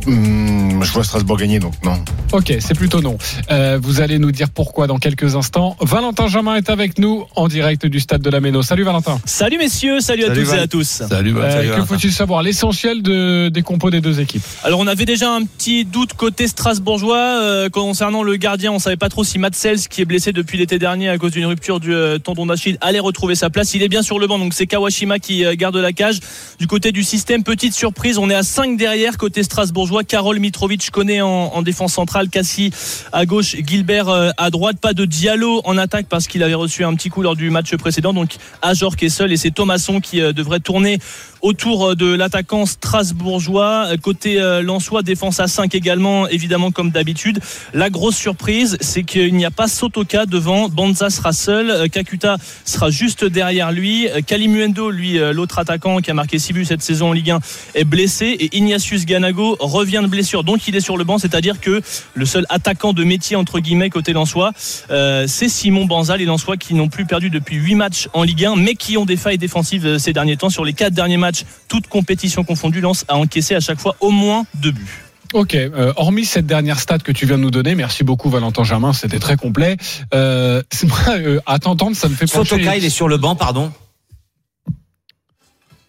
[0.07, 1.99] Hum, je vois Strasbourg gagner, donc non.
[2.33, 3.17] Ok, c'est plutôt non.
[3.51, 5.77] Euh, vous allez nous dire pourquoi dans quelques instants.
[5.81, 8.63] Valentin Germain est avec nous en direct du stade de la Méno.
[8.63, 9.19] Salut Valentin.
[9.25, 10.61] Salut messieurs, salut, à Salut, toutes et Val.
[10.61, 11.03] à tous.
[11.09, 14.43] Salut, Euh, salut, que faut-il savoir L'essentiel de, des compos des deux équipes.
[14.63, 18.73] Alors on avait déjà un petit doute côté strasbourgeois euh, concernant le gardien.
[18.73, 21.33] On savait pas trop si Matt Sels, qui est blessé depuis l'été dernier à cause
[21.33, 23.73] d'une rupture du euh, tendon d'Achille, allait retrouver sa place.
[23.75, 26.21] Il est bien sur le banc, donc c'est Kawashima qui euh, garde la cage.
[26.59, 29.94] Du côté du système, petite surprise, on est à 5 derrière côté strasbourgeois.
[30.03, 32.73] Karol Mitrovic connaît en, en défense centrale, Cassie
[33.13, 34.79] à gauche, Gilbert euh, à droite.
[34.81, 37.75] Pas de Diallo en attaque parce qu'il avait reçu un petit coup lors du match
[37.77, 38.13] précédent.
[38.13, 40.99] Donc Ajor qui est seul et c'est Thomasson qui euh, devrait tourner
[41.45, 43.89] autour euh, de l'attaquant strasbourgeois.
[43.93, 47.39] Euh, Côté euh, Lensois, défense à 5 également, évidemment comme d'habitude.
[47.75, 50.69] La grosse surprise, c'est qu'il n'y a pas Sotoka devant.
[50.69, 51.89] Banza sera seul.
[51.91, 54.09] Kakuta sera juste derrière lui.
[54.27, 57.41] Kalimuendo, lui, l'autre attaquant qui a marqué 6 buts cette saison en Ligue 1,
[57.75, 58.27] est blessé.
[58.27, 60.45] Et Ignatius Ganago revient de blessure.
[60.45, 61.83] Donc il est sur le banc, c'est-à-dire que
[62.15, 64.53] le seul attaquant de métier, entre guillemets, côté Lensois,
[64.91, 68.47] euh, c'est Simon Banza, les Lensois qui n'ont plus perdu depuis 8 matchs en Ligue
[68.47, 70.51] 1, mais qui ont des failles défensives ces derniers temps.
[70.51, 71.34] Sur les 4 derniers matchs,
[71.69, 75.01] toutes compétitions confondues, Lens a encaissé à chaque fois au moins 2 buts.
[75.33, 78.63] Ok, euh, hormis cette dernière stat que tu viens de nous donner, merci beaucoup Valentin
[78.63, 79.77] Germain, c'était très complet.
[80.15, 80.63] Euh,
[81.09, 82.51] euh, à t'entendre, ça me fait pencher.
[82.51, 83.73] Sotoka, il est sur le banc, pardon.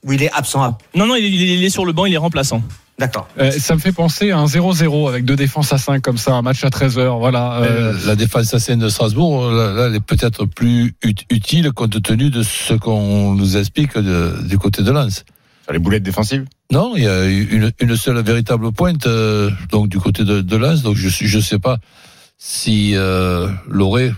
[0.04, 0.78] Ou il est absent.
[0.96, 2.62] Non, non, il est, il est sur le banc, il est remplaçant.
[2.98, 3.28] D'accord.
[3.38, 6.34] Euh, ça me fait penser à un 0-0 avec deux défenses à 5 comme ça,
[6.34, 7.20] un match à 13h.
[7.20, 7.58] Voilà.
[7.62, 11.72] euh, la défense à scène de Strasbourg, là, là, elle est peut-être plus ut- utile
[11.74, 15.26] compte tenu de ce qu'on nous explique de- du côté de Lens.
[15.66, 19.90] Sur les boulettes défensives Non, il y a une, une seule véritable pointe euh, donc
[19.90, 20.84] du côté de, de Lens.
[20.84, 21.80] Donc je je sais pas
[22.38, 24.14] si euh, Loré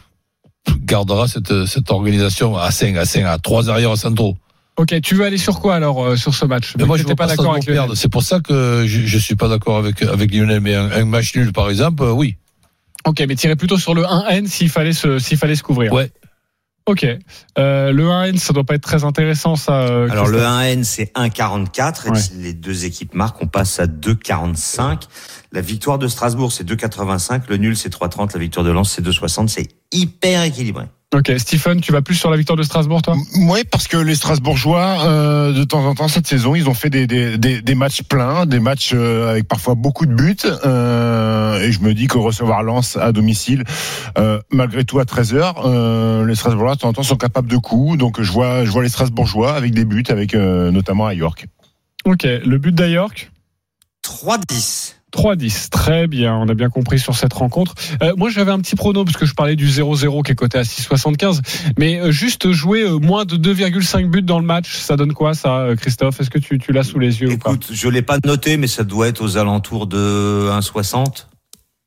[0.82, 4.36] gardera cette, cette organisation à 5, à 5, à 3 arrières centraux.
[4.76, 6.74] Ok, tu veux aller sur quoi alors euh, sur ce match?
[6.78, 7.66] Mais moi, je n'étais ne pas d'accord avec.
[7.66, 7.96] Lionel.
[7.96, 10.60] C'est pour ça que je, je suis pas d'accord avec avec Lionel.
[10.60, 12.36] Mais un, un match nul, par exemple, euh, oui.
[13.06, 15.94] Ok, mais tirer plutôt sur le 1N s'il fallait se s'il fallait se couvrir.
[15.94, 16.12] Ouais.
[16.88, 17.06] Ok,
[17.60, 19.82] euh, le 1N, ça doit pas être très intéressant ça.
[19.82, 20.54] euh, Alors le Christophe.
[20.54, 22.20] 1N c'est 1,44 et Ouais.
[22.20, 25.02] si les deux équipes marquent, on passe à 2,45.
[25.52, 29.02] La victoire de Strasbourg c'est 2,85, le nul c'est 3,30, la victoire de Lens c'est
[29.02, 30.86] 2,60, c'est hyper équilibré.
[31.16, 33.16] Ok, Stephen, tu vas plus sur la victoire de Strasbourg, toi?
[33.38, 36.90] Oui, parce que les Strasbourgeois, euh, de temps en temps cette saison, ils ont fait
[36.90, 40.36] des, des, des, des matchs pleins, des matchs euh, avec parfois beaucoup de buts.
[40.66, 43.64] Euh, et je me dis que recevoir Lens à domicile,
[44.18, 47.58] euh, malgré tout à 13h, euh, les Strasbourgeois de temps en temps sont capables de
[47.58, 47.98] coups.
[47.98, 51.46] Donc je vois, je vois les Strasbourgeois avec des buts, avec euh, notamment à York.
[52.04, 53.32] Ok, le but d'Ayork?
[54.06, 54.97] 3-10.
[55.18, 57.74] 3-10, très bien, on a bien compris sur cette rencontre.
[58.04, 60.60] Euh, moi j'avais un petit prono parce que je parlais du 0-0 qui est coté
[60.60, 61.40] à 6,75,
[61.80, 65.34] mais euh, juste jouer euh, moins de 2,5 buts dans le match, ça donne quoi
[65.34, 66.22] ça euh, Christophe?
[66.22, 68.84] Est-ce que tu, tu l'as sous les yeux Écoute, je l'ai pas noté, mais ça
[68.84, 71.26] doit être aux alentours de 1,60.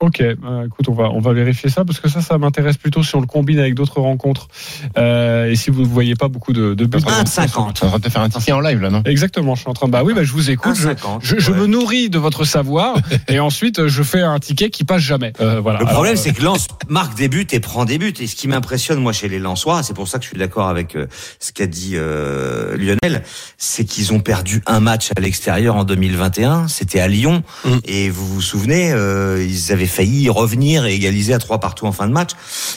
[0.01, 3.03] Ok, euh, écoute, on va on va vérifier ça parce que ça, ça m'intéresse plutôt
[3.03, 4.49] si on le combine avec d'autres rencontres.
[4.97, 6.99] Euh, et si vous ne voyez pas beaucoup de, de buts.
[6.99, 7.75] 1,50.
[7.75, 9.03] Tu es en train de te faire un ticket en live là, non?
[9.05, 9.93] Exactement, je suis en train de.
[9.93, 10.75] Bah oui, bah je vous écoute.
[10.75, 11.59] Je, 1,50, je, je ouais.
[11.59, 12.97] me nourris de votre savoir
[13.29, 15.35] et ensuite je fais un ticket qui passe jamais.
[15.43, 15.81] Euh, voilà.
[15.81, 18.15] Le problème, c'est que Lens marque des buts et prend des buts.
[18.21, 20.69] Et ce qui m'impressionne, moi, chez les Lensois, c'est pour ça que je suis d'accord
[20.69, 21.09] avec euh,
[21.41, 23.23] ce qu'a dit euh, Lionel,
[23.59, 26.69] c'est qu'ils ont perdu un match à l'extérieur en 2021.
[26.69, 27.43] C'était à Lyon.
[27.67, 27.71] Mm.
[27.85, 31.87] Et vous vous souvenez, euh, ils avaient failli y revenir et égaliser à trois partout
[31.87, 32.31] en fin de match.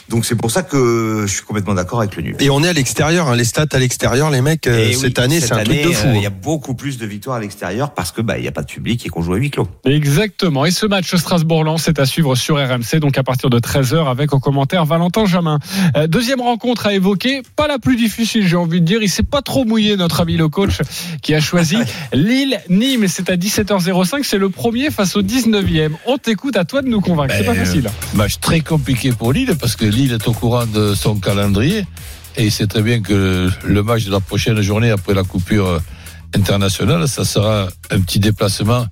[0.09, 2.35] Donc c'est pour ça que je suis complètement d'accord avec le nul.
[2.39, 5.19] Et on est à l'extérieur, hein, les stats à l'extérieur, les mecs, euh, oui, cette
[5.19, 6.07] année, c'est un truc de fou.
[6.07, 6.13] euh, hein.
[6.15, 8.51] Il y a beaucoup plus de victoires à l'extérieur parce que bah il y a
[8.51, 9.67] pas de public et qu'on joue à huis clos.
[9.85, 10.65] Exactement.
[10.65, 14.33] Et ce match Strasbourg-Lens est à suivre sur RMC, donc à partir de 13h avec
[14.33, 15.59] au commentaire Valentin Jamin.
[15.95, 18.99] Euh, deuxième rencontre à évoquer, pas la plus difficile, j'ai envie de dire.
[19.01, 20.79] Il s'est pas trop mouillé, notre ami le coach,
[21.21, 21.77] qui a choisi
[22.13, 23.07] Lille-Nîmes.
[23.07, 24.23] C'est à 17h05.
[24.23, 25.91] C'est le premier face au 19e.
[26.05, 27.35] On t'écoute, à toi de nous convaincre.
[27.37, 27.89] C'est pas Ben, facile.
[28.15, 31.85] Match très compliqué pour Lille parce que Lille est au courant de son calendrier
[32.37, 35.67] et il sait très bien que le match de la prochaine journée après la coupure
[35.67, 35.79] euh,
[36.35, 38.87] internationale, ça sera un petit déplacement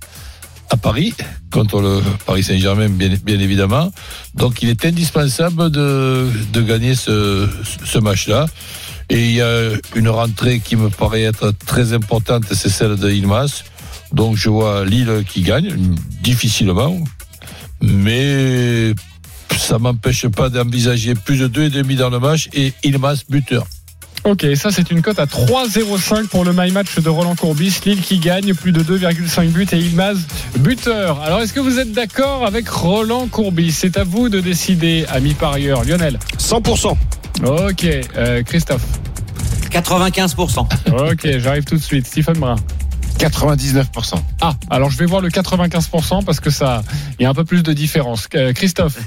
[0.70, 1.12] à Paris
[1.50, 3.92] contre le Paris Saint-Germain, bien, bien évidemment.
[4.34, 7.48] Donc il est indispensable de, de gagner ce,
[7.84, 8.46] ce match-là.
[9.10, 13.10] Et il y a une rentrée qui me paraît être très importante, c'est celle de
[13.10, 13.64] Ilmas.
[14.12, 15.74] Donc je vois Lille qui gagne,
[16.22, 16.96] difficilement,
[17.82, 18.94] mais
[19.58, 23.66] ça m'empêche pas d'envisager plus de 2,5 dans le match et Ilmas buteur.
[24.24, 27.80] Ok, ça c'est une cote à 3,05 pour le my match de Roland Courbis.
[27.84, 30.18] Lille qui gagne plus de 2,5 buts et Ilmaz
[30.58, 31.20] buteur.
[31.22, 33.72] Alors est-ce que vous êtes d'accord avec Roland Courbis?
[33.72, 35.84] C'est à vous de décider, ami parieur.
[35.84, 36.20] Lionel?
[36.38, 36.96] 100%.
[37.44, 38.86] Ok, euh, Christophe?
[39.72, 40.66] 95%.
[41.10, 42.06] Ok, j'arrive tout de suite.
[42.06, 42.56] Stephen Brun
[43.28, 44.14] 99%.
[44.40, 46.82] Ah, alors je vais voir le 95% parce que ça,
[47.18, 48.28] il y a un peu plus de différence.
[48.34, 48.98] Euh, Christophe,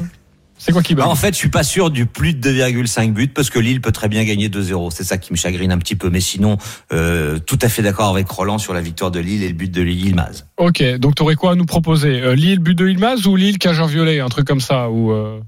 [0.58, 3.28] c'est quoi qui bat en fait, je suis pas sûr du plus de 2,5 buts
[3.28, 4.90] parce que Lille peut très bien gagner 2-0.
[4.92, 6.10] C'est ça qui me chagrine un petit peu.
[6.10, 6.58] Mais sinon,
[6.94, 9.72] euh, tout à fait d'accord avec Roland sur la victoire de Lille et le but
[9.72, 10.46] de Lille-Maz.
[10.58, 12.22] Ok, donc t'aurais quoi à nous proposer?
[12.22, 15.40] Euh, Lille but de Ilmaz ou Lille cageur violet, un truc comme ça ou euh,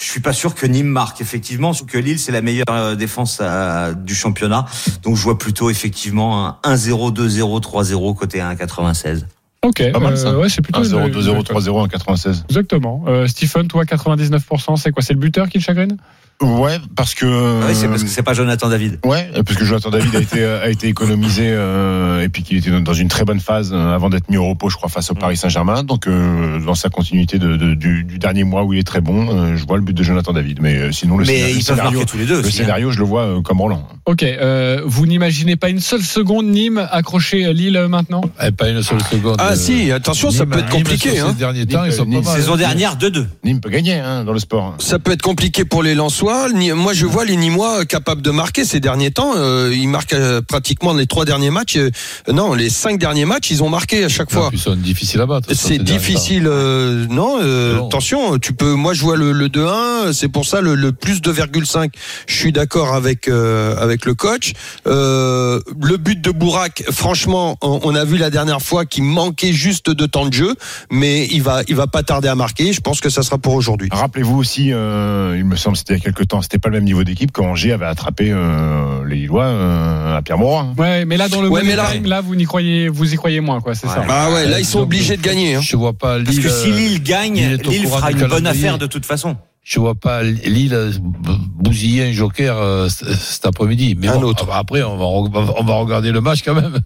[0.00, 2.94] Je suis pas sûr que Nîmes marque effectivement, sauf que Lille c'est la meilleure euh,
[2.94, 4.64] défense euh, du championnat.
[5.02, 9.24] Donc je vois plutôt effectivement un 1-0, 2-0, 3-0 côté 1,96.
[9.62, 10.38] Ok, Pas mal, ça.
[10.38, 12.44] ouais, c'est plutôt 1-0, une- 2-0, 3-0, 1,96.
[12.48, 13.04] Exactement.
[13.08, 15.02] Euh, Stephen, toi 99%, c'est quoi?
[15.02, 15.98] C'est le buteur qui te chagrine?
[16.42, 17.26] Ouais, parce que.
[17.26, 18.98] Ah oui, c'est parce que c'est pas Jonathan David.
[19.04, 22.70] Ouais, parce que Jonathan David a été a été économisé euh, et puis qu'il était
[22.80, 25.14] dans une très bonne phase euh, avant d'être mis au repos, je crois, face au
[25.14, 25.82] Paris Saint-Germain.
[25.82, 29.02] Donc euh, dans sa continuité de, de- du, du dernier mois où il est très
[29.02, 30.60] bon, euh, je vois le but de Jonathan David.
[30.62, 32.40] Mais euh, sinon le Mais scénario, ils le peuvent scénario, marquer tous les deux le
[32.40, 32.48] aussi.
[32.48, 32.64] hein.
[32.64, 33.86] scénario, je le vois euh, comme Roland.
[34.06, 38.22] Ok, euh, vous n'imaginez pas une seule seconde Nîmes accrocher Lille euh, maintenant?
[38.42, 39.36] Et pas une seule seconde.
[39.38, 41.16] Ah Euh, si, attention, ça Nîmes- peut être Nîmes, compliqué.
[41.16, 41.30] sur Hein.
[41.32, 42.40] Ces derniers temps, ils sont Nîmes, pas mal.
[42.40, 43.26] Saison dernière 2-2.
[43.44, 44.74] Nîmes peut gagner hein, dans le sport.
[44.78, 46.29] Ça peut être compliqué pour les Lensois.
[46.30, 49.32] Moi, je vois les Nîmois capables de marquer ces derniers temps.
[49.36, 51.76] Euh, ils marquent euh, pratiquement les trois derniers matchs.
[51.76, 51.90] Euh,
[52.32, 54.50] non, les cinq derniers matchs, ils ont marqué à chaque fois.
[54.52, 55.48] Ils sont difficiles à battre.
[55.54, 56.46] C'est difficile.
[56.46, 57.86] euh, non, euh, Non.
[57.88, 58.74] attention, tu peux.
[58.74, 60.12] Moi, je vois le, le 2-1.
[60.12, 61.90] C'est pour ça le, le plus 2,5.
[62.26, 64.52] Je suis d'accord avec euh, avec le coach.
[64.86, 69.52] Euh, le but de Bourak, franchement, on, on a vu la dernière fois qu'il manquait
[69.52, 70.54] juste de temps de jeu,
[70.90, 72.72] mais il va il va pas tarder à marquer.
[72.72, 73.88] Je pense que ça sera pour aujourd'hui.
[73.92, 76.76] Rappelez-vous aussi, euh, il me semble, c'était il y a quelques temps, c'était pas le
[76.76, 80.60] même niveau d'équipe quand Angers avait attrapé euh, les Lillois euh, à Pierre Mauroy.
[80.62, 80.74] hein.
[80.78, 83.16] Ouais, mais là dans le Ouais, mais là- time, là vous n'y croyez, vous y
[83.16, 84.04] croyez moins quoi, c'est ça.
[84.08, 85.54] Ah ouais, là ils sont obligés de gagner.
[85.56, 85.60] Hein.
[85.62, 86.26] Je vois pas Lille.
[86.26, 89.36] Parce que si euh, Lille gagne, Lille fera une bonne affaire de toute façon.
[89.62, 93.94] Je vois pas Lille euh, bousiller un joker euh, cet après-midi.
[93.98, 94.48] Mais Un bon, autre.
[94.52, 96.78] après, on va, on va regarder le match quand même.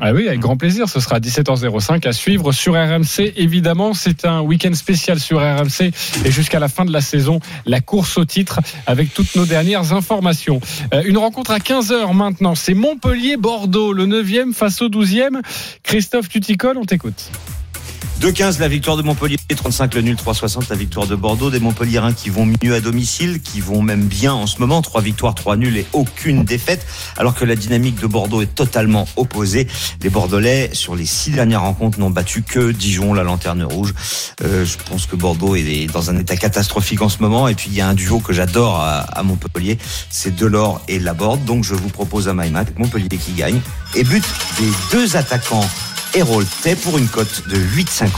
[0.00, 0.88] Ah oui, avec grand plaisir.
[0.88, 3.32] Ce sera à 17h05 à suivre sur RMC.
[3.36, 5.92] Évidemment, c'est un week-end spécial sur RMC
[6.24, 9.92] et jusqu'à la fin de la saison, la course au titre avec toutes nos dernières
[9.92, 10.60] informations.
[10.92, 12.56] Euh, une rencontre à 15h maintenant.
[12.56, 15.40] C'est Montpellier-Bordeaux, le 9e face au 12e.
[15.84, 17.30] Christophe Tuticol, on t'écoute.
[18.24, 21.50] 2-15 la victoire de Montpellier, 35 le nul, 3-60 la victoire de Bordeaux.
[21.50, 24.80] Des Montpelliérains qui vont mieux à domicile, qui vont même bien en ce moment.
[24.80, 26.86] Trois victoires, trois nuls et aucune défaite.
[27.18, 29.66] Alors que la dynamique de Bordeaux est totalement opposée.
[30.02, 33.92] Les Bordelais, sur les six dernières rencontres, n'ont battu que Dijon, la lanterne rouge.
[34.42, 37.46] Euh, je pense que Bordeaux est dans un état catastrophique en ce moment.
[37.46, 39.76] Et puis il y a un duo que j'adore à, Montpellier,
[40.08, 41.44] c'est Delors et Laborde.
[41.44, 43.60] Donc je vous propose un MyMat Montpellier qui gagne.
[43.94, 44.24] Et but
[44.58, 45.68] des deux attaquants
[46.14, 48.08] Héroltais pour une cote de 8,50.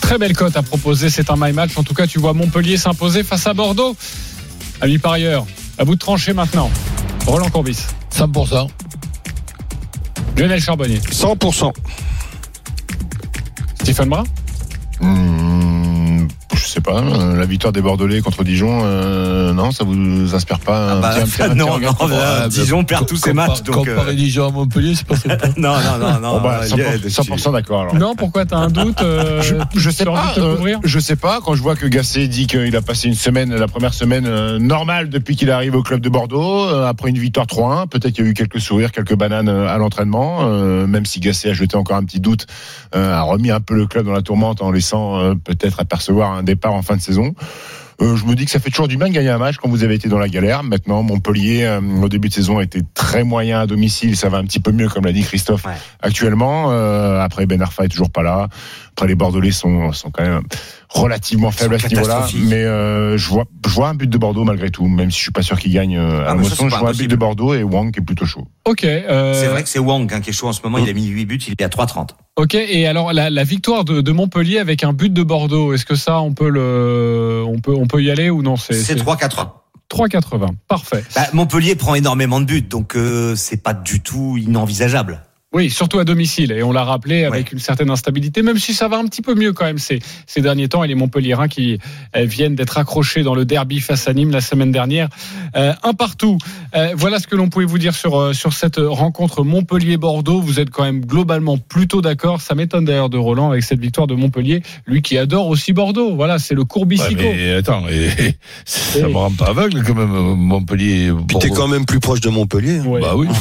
[0.00, 1.72] Très belle cote à proposer, c'est un my match.
[1.76, 3.96] En tout cas, tu vois Montpellier s'imposer face à Bordeaux.
[4.80, 5.44] Amis parieurs,
[5.78, 6.70] à vous de trancher maintenant.
[7.26, 7.78] Roland Courbis.
[8.14, 8.68] 100%.
[10.36, 10.98] Lionel Charbonnier.
[10.98, 11.72] 100%.
[13.82, 14.24] Stephen Brun.
[15.00, 20.34] Hmm, je sais pas, euh, la victoire des Bordelais contre Dijon, euh, non, ça vous
[20.34, 23.06] inspire pas un Ah bah, petit- un petit- un petit non, non, euh, Dijon perd
[23.06, 23.62] tous ses matchs.
[23.62, 25.14] Donc, Comparer euh, Dijon à Montpellier, c'est pas
[25.56, 26.30] non, non, non, non.
[26.36, 27.20] Bon, bah, il y a 100%, dessus.
[27.22, 27.94] 100% d'accord alors.
[27.94, 31.40] Non, pourquoi t'as un doute euh, Je, je sais pas, euh, je sais pas.
[31.44, 34.58] Quand je vois que Gasset dit qu'il a passé une semaine, la première semaine euh,
[34.58, 38.24] normale depuis qu'il arrive au club de Bordeaux, euh, après une victoire 3-1, peut-être qu'il
[38.24, 41.76] y a eu quelques sourires, quelques bananes à l'entraînement, euh, même si Gasset a jeté
[41.76, 42.46] encore un petit doute,
[42.94, 46.32] euh, a remis un peu le club dans la tourmente en laissant euh, peut-être apercevoir
[46.32, 47.34] un départ en fin de saison.
[48.02, 49.68] Euh, je me dis que ça fait toujours du bien de gagner un match quand
[49.68, 50.64] vous avez été dans la galère.
[50.64, 54.16] Maintenant, Montpellier, euh, au début de saison, était très moyen à domicile.
[54.16, 55.74] Ça va un petit peu mieux, comme l'a dit Christophe, Ouais.
[56.02, 56.72] actuellement.
[56.72, 58.48] Euh, après, Ben Arfa est toujours pas là.
[58.92, 60.42] Après, les Bordelais sont, sont quand même
[60.94, 62.26] relativement faibles à ce niveau-là.
[62.44, 65.22] Mais euh, je, vois, je vois un but de Bordeaux malgré tout, même si je
[65.24, 66.54] suis pas sûr qu'il gagne euh, à Ah, Mosson.
[66.56, 68.46] c'est Je vois un but de Bordeaux et Wang qui est plutôt chaud.
[68.64, 68.84] Ok.
[68.84, 70.78] euh, C'est vrai que c'est Wang hein, qui est chaud en ce moment.
[70.78, 72.10] Il a mis 8 buts, il est à 3,30.
[72.36, 72.54] Ok.
[72.54, 75.96] Et alors la, la victoire de, de Montpellier avec un but de Bordeaux, est-ce que
[75.96, 79.48] ça, on peut le, on peut, on peut y aller ou non C'est C'est 3,80.
[79.90, 80.48] 3,80.
[80.68, 81.04] Parfait.
[81.14, 85.22] Bah, Montpellier prend énormément de buts, donc euh, c'est pas du tout inenvisageable.
[85.54, 86.50] Oui, surtout à domicile.
[86.50, 89.36] Et on l'a rappelé avec une certaine instabilité, même si ça va un petit peu
[89.36, 90.82] mieux quand même ces, ces derniers temps.
[90.82, 91.78] Et les Montpelliérains qui
[92.16, 95.08] euh, viennent d'être accrochés dans le derby face à Nîmes la semaine dernière.
[95.54, 96.38] Euh, un partout.
[96.74, 100.40] Euh, voilà ce que l'on pouvait vous dire sur, sur cette rencontre Montpellier-Bordeaux.
[100.40, 102.40] Vous êtes quand même globalement plutôt d'accord.
[102.40, 104.60] Ça m'étonne d'ailleurs de Roland avec cette victoire de Montpellier.
[104.86, 106.16] Lui qui adore aussi Bordeaux.
[106.16, 107.14] Voilà, c'est le Ouais, courbicico.
[107.22, 108.08] mais attends, et,
[108.64, 109.12] ça Oui.
[109.12, 111.12] me rend pas aveugle quand même, Montpellier.
[111.28, 112.80] Puis t'es quand même plus proche de Montpellier.
[112.80, 113.00] Ouais.
[113.00, 113.28] Bah oui.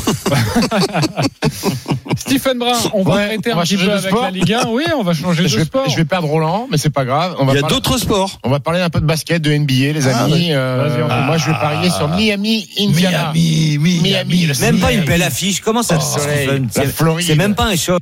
[2.17, 4.23] Stephen Brun, on va Ouais, arrêter on un petit changer peu de avec sport.
[4.23, 4.67] la Ligue 1.
[4.69, 5.89] Oui, on va changer Je de vais, sport.
[5.89, 7.35] je vais perdre Roland, mais c'est pas grave.
[7.39, 8.39] On va Il y a d'autres sports.
[8.43, 10.51] On va parler un peu de basket, de NBA, les Ah, amis.
[10.51, 11.25] Euh, fait.
[11.25, 13.31] moi, je vais parier sur Miami, Indiana.
[13.33, 15.61] Miami, Miami, Miami, Même pas une belle affiche.
[15.61, 17.25] Comment ça Oh, se Floride.
[17.27, 18.01] C'est même pas un choc.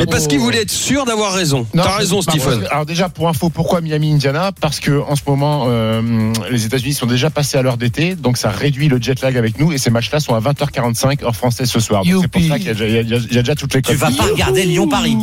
[0.00, 0.28] Mais parce oh.
[0.28, 1.66] qu'il voulait être sûr d'avoir raison.
[1.74, 2.66] T'as raison, Stephen.
[2.70, 4.50] Alors déjà pour info, pourquoi Miami Indiana?
[4.60, 8.36] Parce que en ce moment, euh, les États-Unis sont déjà passés à l'heure d'été, donc
[8.36, 9.72] ça réduit le jet lag avec nous.
[9.72, 12.04] Et ces matchs-là sont à 20h45 heure française ce soir.
[12.04, 13.42] Donc c'est pour ça qu'il y, a déjà- il y a déjà- il y a
[13.42, 15.16] déjà toutes les Tu vas pas regarder Lyon-Paris.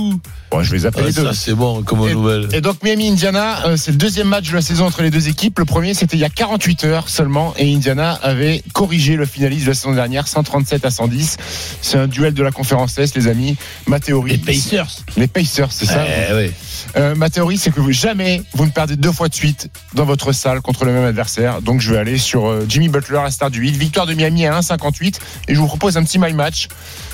[0.49, 1.25] Bon, je vais les appeler Ah, les deux.
[1.25, 2.47] ça, c'est bon comme Et- nouvelle.
[2.53, 5.27] Et donc Miami Indiana, euh, c'est le deuxième match de la saison entre les deux
[5.27, 5.59] équipes.
[5.59, 9.63] Le premier c'était il y a 48 heures seulement et Indiana avait corrigé le finaliste
[9.65, 11.37] de la saison dernière 137 à 110.
[11.81, 13.57] C'est un duel de la conférence Est les amis.
[13.87, 14.37] Ma théorie
[14.69, 14.97] Pacers.
[15.17, 16.51] Les Pacers, c'est ça Eh, ouais.
[16.95, 20.05] Euh, ma théorie, c'est que vous, jamais vous ne perdez deux fois de suite dans
[20.05, 21.61] votre salle contre le même adversaire.
[21.61, 23.71] Donc, je vais aller sur euh, Jimmy Butler à star du 8.
[23.77, 25.15] Victoire de Miami à 1,58.
[25.47, 26.67] Et je vous propose un petit my match.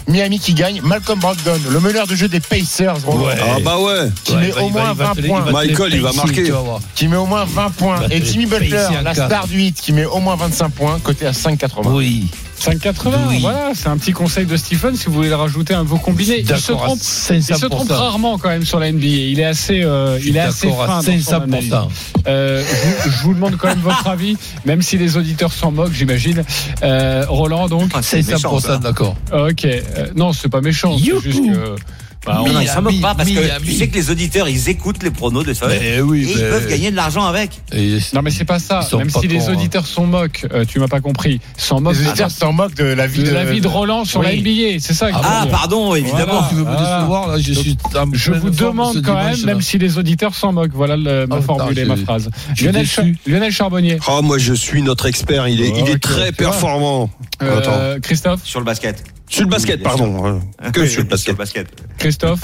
[0.07, 0.81] Miami qui gagne.
[0.83, 3.33] Malcolm Brogdon, le meneur de jeu des Pacers, Ouais.
[3.41, 4.09] Ah bah ouais.
[4.23, 5.51] qui Ouais, met au moins il va 20 te les- points.
[5.51, 6.51] Michael, il va marquer.
[6.95, 7.99] Qui met au moins 20 points.
[8.11, 11.25] Et Jimmy Butler, à la star du 8, qui met au moins 25 points, côté
[11.25, 11.89] à 5,80.
[11.93, 12.27] Oui.
[12.71, 13.11] 5,80.
[13.29, 13.39] Oui.
[13.41, 15.97] Voilà, c'est un petit conseil de Stephen si vous voulez le rajouter un de vos
[15.97, 16.39] combinés.
[16.39, 16.97] Il se à trompe.
[16.99, 17.93] Il se trompe 500%.
[17.93, 19.05] rarement quand même sur la NBA.
[19.05, 21.69] Il est assez, euh, il est assez fin à dans son analyse.
[21.71, 21.87] 500%.
[22.27, 25.71] Euh, je, vous- je vous demande quand même votre avis, même si les auditeurs s'en
[25.71, 26.43] moquent, j'imagine.
[26.83, 27.91] Euh, Roland, donc.
[27.93, 28.77] Ah, c'est méchant, 500% ça.
[28.77, 29.15] d'accord.
[29.33, 29.65] Ok.
[29.65, 29.79] Euh,
[30.15, 30.97] non, c'est pas méchant.
[30.97, 31.19] C'est Youhou.
[31.21, 31.75] juste que.
[32.25, 34.47] Bah, on- Non, non, ils s'en moquent pas parce que tu sais que les auditeurs,
[34.49, 35.67] ils écoutent les pronos de ça.
[35.67, 37.51] Mais Et oui, ils mais- peuvent gagner de l'argent avec.
[37.73, 38.81] Et- Non, mais c'est pas ça.
[38.81, 39.53] Sont Même pas si les hein.
[39.53, 41.39] auditeurs s'en moquent, euh, tu m'as pas compris.
[41.57, 44.05] S'en moquent Les auditeurs s'en moquent de la vie de de, la vie de Roland
[44.05, 44.39] sur la Oui.
[44.41, 44.79] NBA.
[44.79, 45.07] C'est ça.
[45.07, 45.51] que je veux Ah, dire.
[45.51, 46.25] pardon, évidemment.
[46.25, 46.47] Voilà.
[46.49, 46.97] Tu veux me Ah.
[46.99, 47.77] décevoir là Je suis
[48.13, 49.45] Je vous demande quand même, dimanche-là.
[49.45, 50.71] même si les auditeurs s'en moquent.
[50.73, 52.29] Voilà le, ma Oh, formule et ma phrase.
[52.61, 52.85] Lionel,
[53.27, 53.97] Lionel Charbonnier.
[54.07, 55.47] Ah, moi, je suis notre expert.
[55.47, 57.09] Il est, il est très performant.
[57.41, 57.99] Euh.
[58.01, 59.03] Christophe, Sur le basket.
[59.29, 60.39] Sur le basket, pardon.
[60.63, 61.35] euh, Que sur le basket.
[61.35, 61.67] basket.
[61.97, 62.41] Christophe,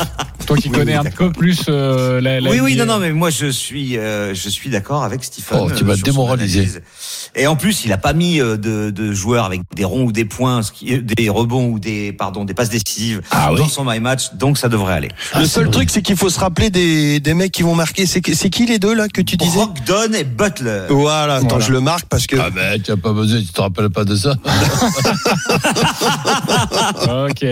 [0.48, 1.28] toi qui Oui, connais oui, un d'accord.
[1.28, 4.50] peu plus euh, la, la Oui, oui, non, non, mais moi je suis, euh, je
[4.50, 5.60] suis d'accord avec Stephen.
[5.62, 6.60] Oh, tu euh, son démoralisé.
[6.60, 6.82] analyse.
[7.36, 10.12] Et en plus, il a pas mis euh, de, de joueurs avec des ronds ou
[10.12, 13.70] des points, ce qui, des rebonds ou des, pardon, des passes décisives Ah dans oui.
[13.70, 15.10] son my match, donc ça devrait aller.
[15.38, 18.06] Le seul truc, c'est qu'il faut se rappeler des, des mecs qui vont marquer.
[18.08, 19.58] C'est qui les deux là que tu disais?
[19.60, 20.86] Brogdon et Butler.
[20.90, 21.66] Voilà, attends, Voilà.
[21.66, 22.38] je le marque parce que.
[22.40, 24.34] Ah ben, tu n'as pas besoin, tu te rappelles pas de ça.
[27.30, 27.46] Ok.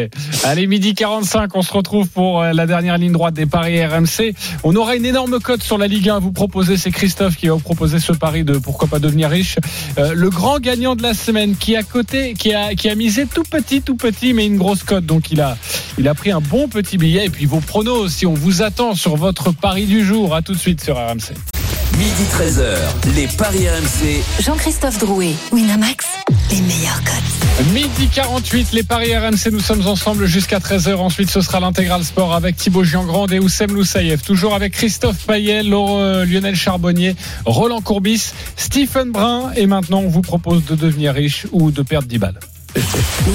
[0.44, 4.34] Allez, midi 45, on se retrouve pour euh, la dernière ligne droite des paris RMC.
[4.63, 6.78] On aura une énorme cote sur la Ligue 1 à vous proposer.
[6.78, 9.58] C'est Christophe qui va vous proposer ce pari de pourquoi pas devenir riche.
[9.98, 13.26] Euh, le grand gagnant de la semaine qui a coté, qui a, qui a misé
[13.26, 15.06] tout petit, tout petit, mais une grosse cote.
[15.06, 15.58] Donc il a,
[15.98, 17.25] il a pris un bon petit billet.
[17.25, 20.36] Et puis vos pronos, si on vous attend sur votre pari du jour.
[20.36, 21.57] À tout de suite sur RMC.
[21.96, 24.21] Midi 13h, les Paris RMC.
[24.44, 26.06] Jean-Christophe Drouet, Winamax,
[26.52, 27.67] les meilleurs codes.
[27.73, 30.96] Midi 48, les paris RMC, nous sommes ensemble jusqu'à 13h.
[30.98, 34.21] Ensuite, ce sera l'intégral sport avec Thibaut Giangrande et Oussem Loussaïev.
[34.21, 37.15] Toujours avec Christophe Payet, Laure- euh, Lionel Charbonnier,
[37.46, 39.52] Roland Courbis, Stephen Brun.
[39.56, 42.40] Et maintenant, on vous propose de devenir riche ou de perdre 10 balles.
[42.75, 42.81] Les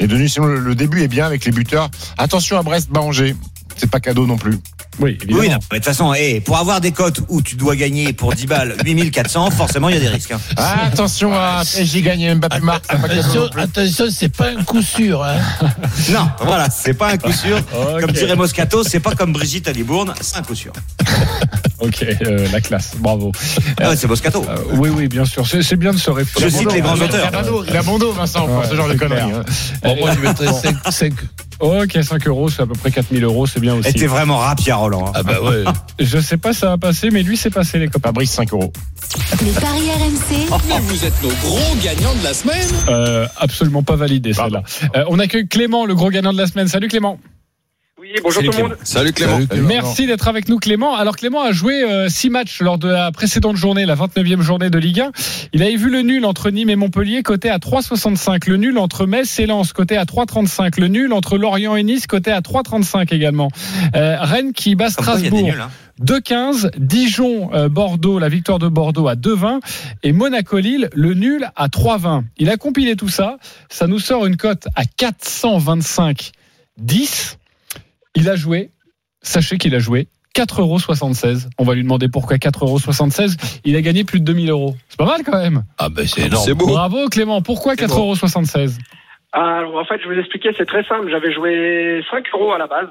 [0.00, 1.90] Et de nuit, sinon le, le début est bien avec les buteurs.
[2.18, 3.34] Attention à Brest, Angers.
[3.76, 4.58] C'est pas cadeau non plus.
[4.98, 5.40] Oui, évidemment.
[5.40, 8.14] Oui, non, mais de toute façon, eh, pour avoir des cotes où tu dois gagner
[8.14, 10.30] pour 10 balles 8400, forcément, il y a des risques.
[10.32, 10.40] hein.
[10.56, 12.84] Ah, attention à PSG gagné, Mbappé marque.
[12.90, 15.22] c'est pas cadeau Attention, attention, c'est pas un coup sûr.
[15.22, 15.36] Hein.
[16.10, 17.60] Non, voilà, c'est pas un coup sûr.
[18.00, 20.72] Comme dirait Moscato, c'est pas comme Brigitte à Libourne, c'est un coup sûr.
[21.80, 22.92] Ok, euh, la classe.
[22.98, 23.32] Bravo.
[23.80, 24.44] Ah ouais, c'est Moscato.
[24.48, 25.44] Euh, oui, oui, bien sûr.
[25.46, 26.48] C'est bien de se réfléchir.
[26.50, 27.30] Je cite les grands Il a auteurs.
[27.68, 29.20] il a bon dos, Vincent, pour ce genre de conneries.
[29.32, 29.42] hein.
[29.82, 30.46] Bon, moi, je mettrais
[30.90, 31.12] 5.
[31.60, 31.66] 5.
[31.66, 33.92] Ok, 5 euros, c'est à peu près 4000 euros, c'est bien Et aussi.
[33.94, 35.12] t'es vraiment rapide, Roland.
[35.14, 35.64] Ah bah ouais.
[35.98, 38.08] Je sais pas, ça va passer, mais lui, c'est passé, les copains.
[38.08, 38.72] Fabrice, 5 euros.
[39.44, 42.68] les paris RMC, Mais vous êtes nos gros gagnants de la semaine.
[42.88, 44.62] Euh, absolument pas validé, celle-là.
[44.94, 46.68] Euh, on accueille Clément, le gros gagnant de la semaine.
[46.68, 47.18] Salut Clément.
[48.22, 48.76] Bonjour Salut, tout le monde.
[48.82, 49.32] Salut Clément.
[49.34, 49.68] Salut, Clément.
[49.68, 50.94] Merci d'être avec nous Clément.
[50.94, 54.78] Alors Clément a joué 6 matchs lors de la précédente journée, la 29e journée de
[54.78, 55.12] Ligue 1.
[55.52, 58.48] Il avait vu le nul entre Nîmes et Montpellier coté à 3,65.
[58.48, 60.80] Le nul entre Metz et Lens coté à 3,35.
[60.80, 63.50] Le nul entre Lorient et Nice coté à 3,35 également.
[63.94, 65.42] Euh, Rennes qui bat Strasbourg.
[65.42, 65.60] nuls.
[65.60, 65.70] hein.
[66.04, 66.70] 2,15.
[66.78, 69.60] Dijon, euh, Bordeaux, la victoire de Bordeaux à 2,20.
[70.02, 72.24] Et Monaco-Lille, le nul à 3,20.
[72.38, 73.38] Il a compilé tout ça.
[73.68, 76.32] Ça nous sort une cote à 425
[76.78, 77.38] 10.
[78.16, 78.70] Il a joué.
[79.22, 81.50] Sachez qu'il a joué 4,76 euros.
[81.58, 83.60] On va lui demander pourquoi 4,76 euros.
[83.64, 84.74] Il a gagné plus de 2000 euros.
[84.88, 85.64] C'est pas mal quand même.
[85.78, 86.44] Ah ben c'est énorme.
[86.44, 86.66] C'est beau.
[86.66, 87.42] Bravo Clément.
[87.42, 88.72] Pourquoi C'est 4,76 euros
[89.32, 91.10] Alors, en fait, je vais vous expliquer, c'est très simple.
[91.10, 92.90] J'avais joué 5 euros à la base.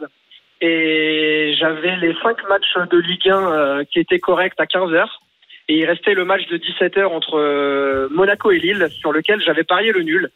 [0.61, 5.21] Et j'avais les 5 matchs de Ligue 1 euh, qui étaient corrects à 15 heures.
[5.67, 9.41] Et il restait le match de 17 heures entre euh, Monaco et Lille, sur lequel
[9.41, 10.31] j'avais parié le nul.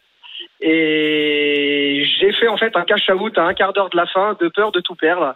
[0.62, 4.36] Et j'ai fait en fait un cash out à un quart d'heure de la fin,
[4.39, 5.36] de peur de tout perdre.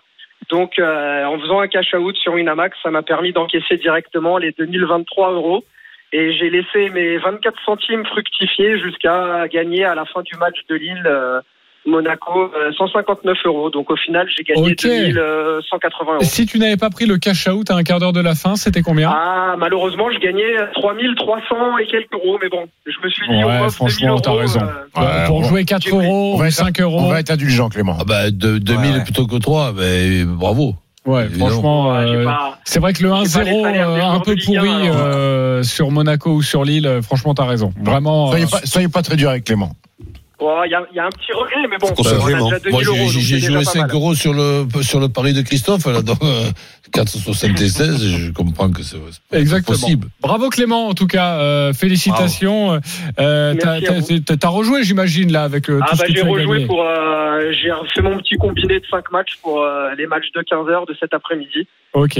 [0.49, 4.51] Donc, euh, en faisant un cash out sur Winamax, ça m'a permis d'encaisser directement les
[4.51, 5.63] 2023 euros.
[6.11, 10.75] Et j'ai laissé mes 24 centimes fructifier jusqu'à gagner à la fin du match de
[10.75, 11.41] Lille euh,
[11.85, 13.69] Monaco euh, 159 euros.
[13.69, 14.83] Donc au final, j'ai gagné Ok.
[14.83, 16.23] 2180 euros.
[16.23, 18.55] Si tu n'avais pas pris le cash out à un quart d'heure de la fin,
[18.55, 19.09] c'était combien?
[19.13, 20.43] Ah, malheureusement, je gagnais
[20.75, 22.37] 3300 et quelques euros.
[22.41, 24.59] Mais bon, je me suis dit, Ouais, on franchement, 2000 t'as raison.
[24.61, 26.05] euh, Ouais, Pour jouer 4 j'ai pris.
[26.05, 26.99] euros On va ou être- 5 euros.
[27.01, 27.97] On va être indulgent, Clément.
[27.99, 29.03] Ah bah de, 2000 Ouais, ouais.
[29.03, 30.75] plutôt que 3, ben bravo.
[31.05, 31.49] Ouais, Évidemment.
[31.49, 34.19] franchement, euh, pas- c'est vrai que le j'ai pas les 1-0 salaires des euh, un
[34.21, 37.73] peu pourri euh, sur Monaco ou sur Lille, euh, franchement, t'as raison.
[37.81, 38.29] Vraiment.
[38.29, 39.71] Soyez euh, pas, soyez pas très dur avec Clément.
[40.41, 42.17] Il y, a, il y a un petit regret, mais bon, Qu'on on se a
[42.17, 42.45] vraiment.
[42.45, 43.09] déjà 2000 Moi euros.
[43.09, 43.91] j'ai- joué déjà pas 5 mal.
[43.95, 46.49] euros sur le sur le pari de Christophe, là, donc euh,
[46.91, 48.97] 4,76, je comprends que c'est
[49.65, 50.07] possible.
[50.21, 52.79] Bravo Clément, en tout cas, euh, félicitations.
[53.19, 54.19] Euh, t'as, vous.
[54.19, 56.65] t'as- rejoué, j'imagine, là, avec euh, Ah tout ce bah que j'ai tu as rejoué
[56.65, 60.41] pour euh, j'ai fait mon petit combiné de 5 matchs pour euh, les matchs de
[60.41, 61.67] 15 heures de cet après-midi.
[61.93, 62.19] Ok.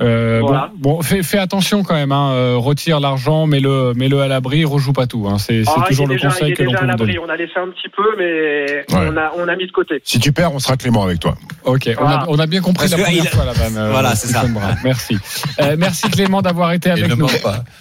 [0.00, 0.70] Euh, Voilà.
[0.76, 2.12] Bon, bon, fais, fais attention quand même.
[2.12, 5.26] Hein, euh, retire l'argent, mets-le, mets-le à l'abri, rejoue pas tout.
[5.28, 7.12] Hein, c'est c'est Ah, toujours le déjà, il conseil est que l'on déjà peut donner.
[7.12, 7.18] l'abri.
[7.26, 10.00] On a laissé un petit peu, mais on, a, on a mis de côté.
[10.04, 11.34] Si tu perds, on sera clément avec toi.
[11.64, 13.76] Ok, on, a, on a bien compris Parce la première il fois la vanne.
[13.76, 14.44] euh, Voilà, c'est ça.
[14.84, 15.18] Merci.
[15.60, 17.26] Euh, merci Clément d'avoir été avec nous.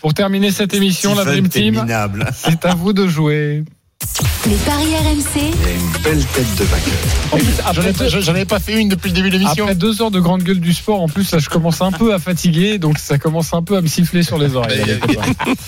[0.02, 1.86] Pour terminer cette émission, la Dream Team,
[2.34, 3.64] c'est à vous de jouer.
[4.48, 5.52] Les paris RMC,
[6.04, 6.94] Belle tête de vainqueur.
[7.32, 9.64] En plus, J'en avais pas fait une depuis le début de l'émission.
[9.66, 12.14] après deux heures de grande gueule du sport, en plus, là, je commence un peu
[12.14, 15.00] à fatiguer, donc ça commence un peu à me siffler sur les oreilles.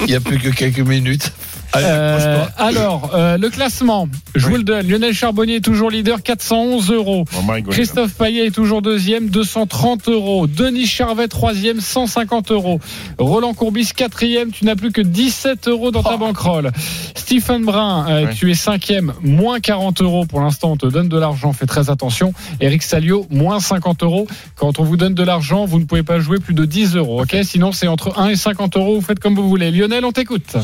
[0.02, 1.34] Il n'y a plus que quelques minutes.
[1.74, 4.08] Allez, Euh, alors, euh, le classement.
[4.36, 4.88] Je vous le donne.
[4.88, 7.26] Lionel Charbonnier est toujours leader, 411 euros.
[7.72, 10.48] Christophe Payet est toujours deuxième, 230 euros.
[10.48, 12.80] Denis Charvet, troisième, 150 euros.
[13.18, 16.72] Roland Courbis, quatrième, tu n'as plus que 17 euros dans ta banquerolle.
[17.16, 20.26] Stephen Brun, euh, tu es cinquième, moins 40 euros.
[20.26, 22.34] Pour l'instant, on te donne de l'argent, fais très attention.
[22.60, 24.28] Eric Salio, moins 50 euros.
[24.56, 27.22] Quand on vous donne de l'argent, vous ne pouvez pas jouer plus de 10 euros,
[27.22, 27.38] ok?
[27.44, 29.72] Sinon, c'est entre 1 et 50 euros, vous faites comme vous voulez.
[29.72, 30.56] Lionel, on t'écoute.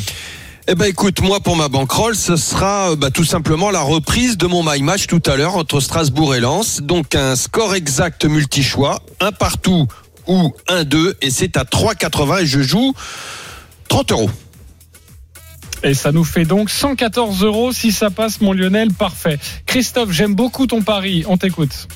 [0.70, 4.38] Eh ben écoute, moi pour ma bankroll, ce sera euh, bah, tout simplement la reprise
[4.38, 6.82] de mon my match tout à l'heure entre Strasbourg et Lens.
[6.82, 9.88] Donc un score exact multi-choix, un partout
[10.28, 12.94] ou un 2 et c'est à 3,80 et je joue
[13.88, 14.30] 30 euros.
[15.84, 18.92] Et ça nous fait donc 114 euros si ça passe, mon Lionel.
[18.92, 19.40] Parfait.
[19.68, 21.24] Christophe, j'aime beaucoup ton pari.
[21.30, 21.88] On t'écoute.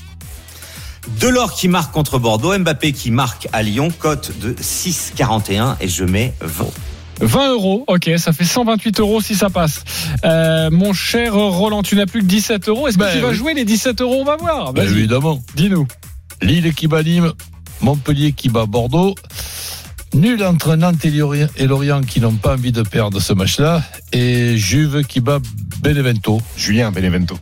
[1.19, 6.05] Delors qui marque contre Bordeaux, Mbappé qui marque à Lyon, cote de 6,41 et je
[6.05, 6.67] mets 20.
[7.21, 9.83] 20 euros, ok, ça fait 128 euros si ça passe.
[10.25, 12.87] Euh, mon cher Roland, tu n'as plus que 17 euros.
[12.87, 13.35] Est-ce que Ben tu vas oui.
[13.35, 14.17] jouer les 17 euros?
[14.21, 14.73] On va voir.
[14.73, 15.41] Ben, évidemment.
[15.55, 15.87] dis-nous.
[16.41, 17.31] Lille qui bat Nîmes,
[17.81, 19.15] Montpellier qui bat Bordeaux.
[20.13, 21.11] Nul entre Nantes et
[21.67, 23.81] Lorient, qui n'ont pas envie de perdre ce match-là.
[24.11, 25.39] Et Juve qui bat
[25.81, 26.41] Benevento.
[26.57, 27.37] Julien Benevento.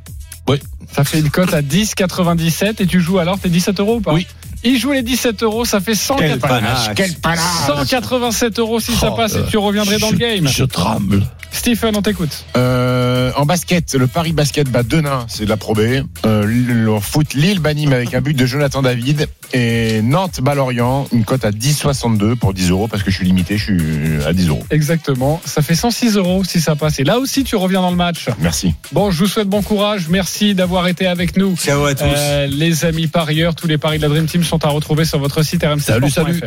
[0.91, 4.11] Ça fait une cote à 10,97 et tu joues alors tes 17 euros ou pas?
[4.11, 4.25] Oui.
[4.63, 6.89] Il joue les 17 euros, ça fait 100 Quel panache.
[6.95, 10.47] Quel panache 187 euros si ça Oh, passe et euh, tu reviendrais dans le game.
[10.47, 11.25] Je tremble.
[11.51, 12.45] Stephen, on t'écoute.
[12.57, 15.79] Euh, en basket, le Paris Basket bat Denain, c'est de la Pro B.
[16.25, 19.27] Euh, le foot, Lille bat Nîmes avec un but de Jonathan David.
[19.51, 23.25] Et Nantes bat Lorient, une cote à 10,62 pour 10 euros parce que je suis
[23.25, 24.63] limité, je suis à 10 euros.
[24.69, 25.41] Exactement.
[25.43, 26.99] Ça fait 106 euros si ça passe.
[26.99, 28.27] Et là aussi, tu reviens dans le match.
[28.39, 28.75] Merci.
[28.91, 30.07] Bon, je vous souhaite bon courage.
[30.07, 31.55] Merci d'avoir été avec nous.
[31.57, 32.03] Ciao à tous.
[32.05, 35.19] Euh, les amis parieurs, tous les paris de la Dream Team sont à retrouver sur
[35.19, 35.81] votre site rmc.
[35.81, 36.41] Salut, salut.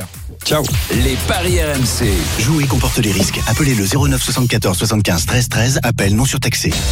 [0.44, 0.64] Ciao.
[1.05, 2.11] Les paris RMC.
[2.40, 3.40] Jouer comporte les risques.
[3.46, 5.80] Appelez le 09 74 75 13 13.
[5.84, 6.72] Appel non surtaxé.